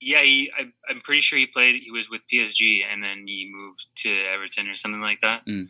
[0.00, 1.82] yeah, he, I, am pretty sure he played.
[1.82, 5.44] He was with PSG, and then he moved to Everton or something like that.
[5.46, 5.68] Mm.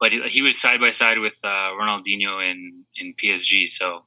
[0.00, 3.68] But he, he, was side by side with uh, Ronaldinho in in PSG.
[3.68, 4.02] So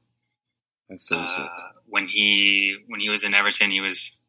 [0.89, 1.51] that's so uh, sick.
[1.87, 4.19] When he when he was in Everton, he was,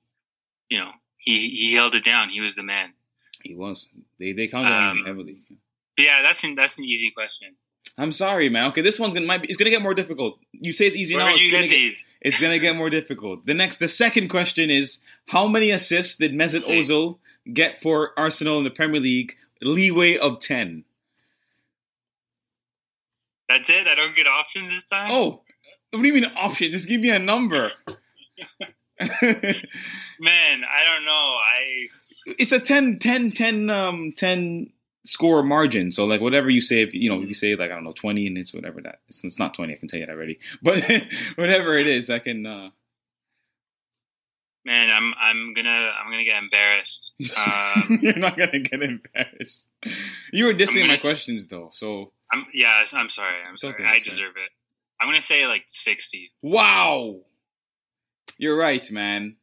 [0.68, 2.28] you know, he he held it down.
[2.28, 2.92] He was the man.
[3.42, 3.88] He was.
[4.18, 5.42] They they counted um, on him heavily.
[5.96, 7.56] yeah, that's an, that's an easy question.
[7.98, 8.66] I'm sorry, man.
[8.68, 10.38] Okay, this one's gonna might be, it's gonna get more difficult.
[10.52, 11.34] You say it's easy Where now.
[11.34, 13.44] It's gonna, get, it's gonna get more difficult.
[13.46, 17.18] The next, the second question is: How many assists did Mesut Ozil
[17.52, 19.36] get for Arsenal in the Premier League?
[19.60, 20.84] Leeway of ten.
[23.50, 23.86] That's it.
[23.86, 25.08] I don't get options this time.
[25.10, 25.42] Oh,
[25.90, 26.70] what do you mean option?
[26.70, 27.70] Just give me a number.
[29.00, 31.10] Man, I don't know.
[31.10, 31.88] I
[32.38, 34.70] it's a 10, 10, 10, um, 10
[35.10, 35.90] score margin.
[35.90, 38.26] So like whatever you say, if you know, you say like I don't know twenty,
[38.26, 39.00] and it's whatever that.
[39.08, 39.74] It's, it's not twenty.
[39.74, 40.38] I can tell you that already.
[40.62, 40.84] But
[41.34, 42.46] whatever it is, I can.
[42.46, 42.70] uh
[44.64, 47.12] Man, I'm I'm gonna I'm gonna get embarrassed.
[47.34, 49.68] Um, You're not gonna get embarrassed.
[50.32, 52.12] You were dissing my questions though, so.
[52.32, 52.84] I'm yeah.
[52.92, 53.34] I'm sorry.
[53.48, 53.74] I'm sorry.
[53.74, 54.50] Okay, I deserve it.
[55.00, 56.30] I'm gonna say like sixty.
[56.42, 57.20] Wow.
[58.38, 59.36] You're right, man.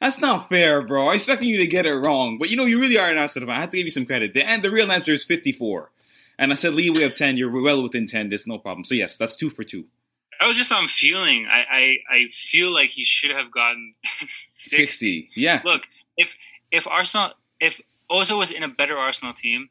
[0.00, 1.08] That's not fair, bro.
[1.08, 3.48] I expecting you to get it wrong, but you know you really are an Arsenal
[3.48, 3.56] fan.
[3.56, 4.34] I have to give you some credit.
[4.34, 5.90] The and the real answer is 54.
[6.38, 7.36] And I said leeway of 10.
[7.36, 8.28] You're well within 10.
[8.28, 8.84] There's no problem.
[8.84, 9.84] So yes, that's two for two.
[10.40, 11.46] I was just on feeling.
[11.50, 13.94] I I, I feel like he should have gotten
[14.56, 14.76] 60.
[14.76, 15.30] 60.
[15.36, 15.62] Yeah.
[15.64, 15.82] Look,
[16.16, 16.34] if
[16.70, 17.80] if Arsenal if
[18.10, 19.70] Ozil was in a better Arsenal team,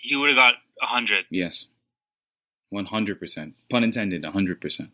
[0.00, 1.24] he would have got 100.
[1.30, 1.66] Yes.
[2.72, 3.52] 100%.
[3.70, 4.88] Pun intended, 100%.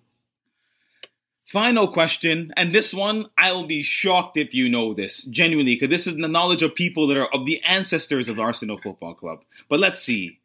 [1.47, 6.07] Final question, and this one I'll be shocked if you know this genuinely, because this
[6.07, 9.45] is the knowledge of people that are of the ancestors of Arsenal Football Club.
[9.68, 10.38] But let's see.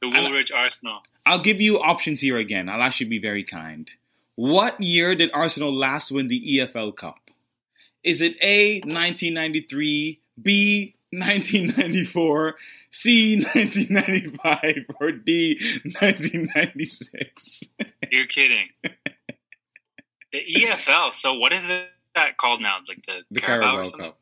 [0.00, 1.00] The Woolwich I'll, Arsenal.
[1.24, 2.68] I'll give you options here again.
[2.68, 3.90] I'll actually be very kind.
[4.34, 7.30] What year did Arsenal last win the EFL Cup?
[8.02, 12.54] Is it A 1993, B 1994,
[12.90, 17.62] C 1995, or D 1996?
[18.10, 18.68] You're kidding.
[20.32, 21.12] The EFL.
[21.12, 22.76] So what is that called now?
[22.88, 24.18] Like the, the Carabao, Carabao Cup.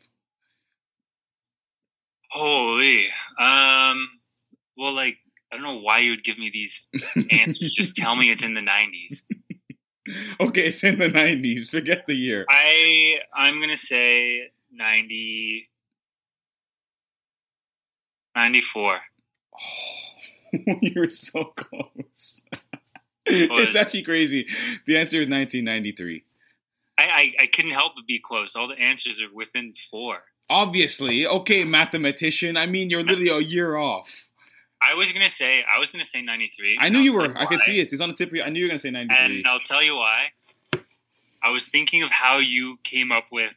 [2.31, 3.07] Holy.
[3.39, 4.09] Um.
[4.77, 5.17] Well, like
[5.53, 6.89] I don't know why you would give me these
[7.31, 7.73] answers.
[7.77, 9.23] Just tell me it's in the nineties.
[10.41, 11.71] okay, it's in the nineties.
[11.71, 12.47] Forget the year.
[12.49, 15.69] I I'm gonna say 90,
[18.37, 19.01] 94.
[19.55, 19.59] Oh,
[20.81, 22.45] you're so close
[23.61, 24.47] it's actually crazy.
[24.87, 26.25] The answer is 1993.
[26.99, 28.55] I, I, I couldn't help but be close.
[28.55, 30.19] All the answers are within four.
[30.49, 32.57] Obviously, okay, mathematician.
[32.57, 34.29] I mean, you're literally a year off.
[34.83, 36.79] I was gonna say I was gonna say 93.
[36.81, 37.37] I knew you were.
[37.37, 37.93] I could see it.
[37.93, 38.47] It's on the tip of your.
[38.47, 39.37] I knew you were gonna say 93.
[39.39, 40.29] And I'll tell you why.
[41.43, 43.53] I was thinking of how you came up with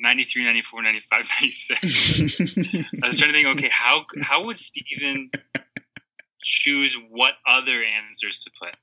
[0.00, 1.80] 93, 94, 95, 96.
[3.02, 3.46] I was trying to think.
[3.58, 5.30] Okay, how how would Steven
[6.42, 8.74] choose what other answers to put?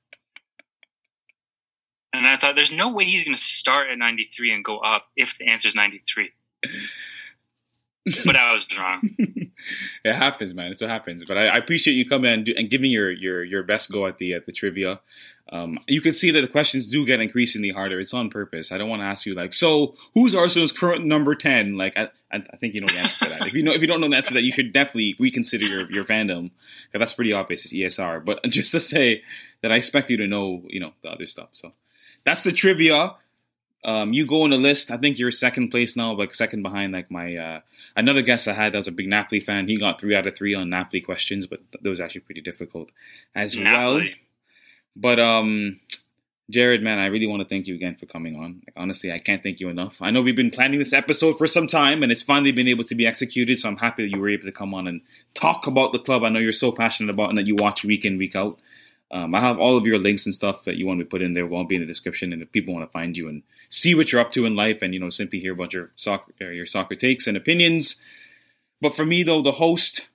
[2.16, 5.06] And I thought, there's no way he's going to start at 93 and go up
[5.16, 6.30] if the answer is 93.
[8.24, 9.02] but I was wrong.
[10.04, 10.70] it happens, man.
[10.70, 11.24] It so happens.
[11.24, 14.06] But I, I appreciate you coming and, do, and giving your, your your best go
[14.06, 15.00] at the at the trivia.
[15.52, 18.00] Um, you can see that the questions do get increasingly harder.
[18.00, 18.72] It's on purpose.
[18.72, 21.76] I don't want to ask you like, so who's Arsenal's current number ten?
[21.76, 23.46] Like, I, I think you know the answer to that.
[23.46, 25.64] if you know if you don't know the answer to that, you should definitely reconsider
[25.64, 26.50] your your fandom
[26.86, 27.64] because that's pretty obvious.
[27.64, 28.24] It's ESR.
[28.24, 29.22] But just to say
[29.62, 31.48] that I expect you to know, you know, the other stuff.
[31.52, 31.72] So
[32.26, 33.14] that's the trivia.
[33.84, 34.90] Um, you go on the list.
[34.90, 37.60] I think you're second place now, like second behind like my uh,
[37.94, 39.68] another guest I had that was a big Napoli fan.
[39.68, 42.90] He got three out of three on Napoli questions, but th- those actually pretty difficult
[43.34, 44.00] as Napoli.
[44.00, 44.08] well.
[44.96, 45.78] But um,
[46.50, 48.62] Jared, man, I really want to thank you again for coming on.
[48.66, 50.02] Like, honestly, I can't thank you enough.
[50.02, 52.84] I know we've been planning this episode for some time, and it's finally been able
[52.84, 53.60] to be executed.
[53.60, 55.00] So I'm happy that you were able to come on and
[55.34, 56.24] talk about the club.
[56.24, 58.58] I know you're so passionate about and that you watch week in week out.
[59.10, 61.32] Um, I have all of your links and stuff that you want to put in
[61.32, 61.46] there.
[61.46, 64.10] Will be in the description, and if people want to find you and see what
[64.10, 66.96] you're up to in life, and you know, simply hear about your soccer, your soccer
[66.96, 68.02] takes and opinions.
[68.80, 70.08] But for me, though, the host,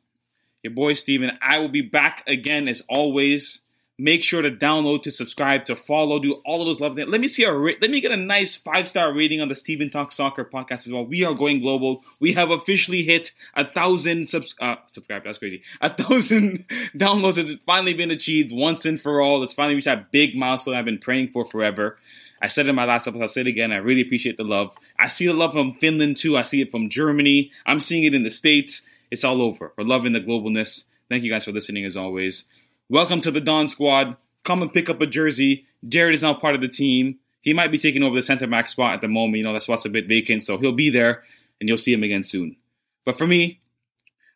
[0.64, 1.38] your boy Steven.
[1.42, 3.62] I will be back again as always.
[4.02, 7.08] Make sure to download, to subscribe, to follow, do all of those love things.
[7.08, 9.54] Let me see a ra- let me get a nice five star rating on the
[9.54, 11.06] Steven Talk Soccer podcast as well.
[11.06, 12.04] We are going global.
[12.20, 15.24] We have officially hit a thousand subs- uh, subscribe.
[15.24, 15.62] That's crazy.
[15.82, 19.43] A thousand downloads has finally been achieved once and for all.
[19.43, 21.99] It's finally reached that big milestone I've been praying for forever.
[22.41, 23.72] I said in my last episode, I'll say it again.
[23.72, 24.76] I really appreciate the love.
[24.97, 26.39] I see the love from Finland too.
[26.39, 27.52] I see it from Germany.
[27.68, 28.82] I'm seeing it in the States.
[29.12, 29.74] It's all over.
[29.78, 30.86] We're loving the globalness.
[31.08, 32.45] Thank you guys for listening as always.
[32.92, 34.18] Welcome to the Don Squad.
[34.44, 35.66] Come and pick up a jersey.
[35.88, 37.20] Jared is now part of the team.
[37.39, 39.38] He might be taking over the center back spot at the moment.
[39.38, 41.24] You know, that spot's a bit vacant, so he'll be there
[41.62, 42.58] and you'll see him again soon.
[43.06, 43.62] But for me,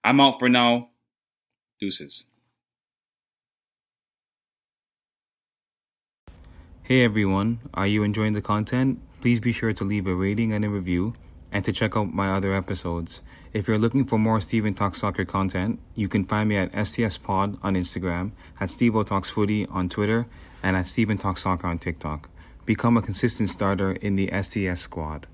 [0.06, 0.88] I'm out for now.
[1.82, 2.28] Deuces.
[6.84, 9.02] Hey everyone, are you enjoying the content?
[9.20, 11.14] Please be sure to leave a rating and a review
[11.56, 13.22] and to check out my other episodes.
[13.54, 17.18] If you're looking for more Steven Talks Soccer content, you can find me at STS
[17.18, 20.28] Pod on Instagram, at Steve Talks Footy on Twitter,
[20.62, 22.30] and at Steven Talks Soccer on TikTok.
[22.66, 25.28] Become a consistent starter in the STS squad.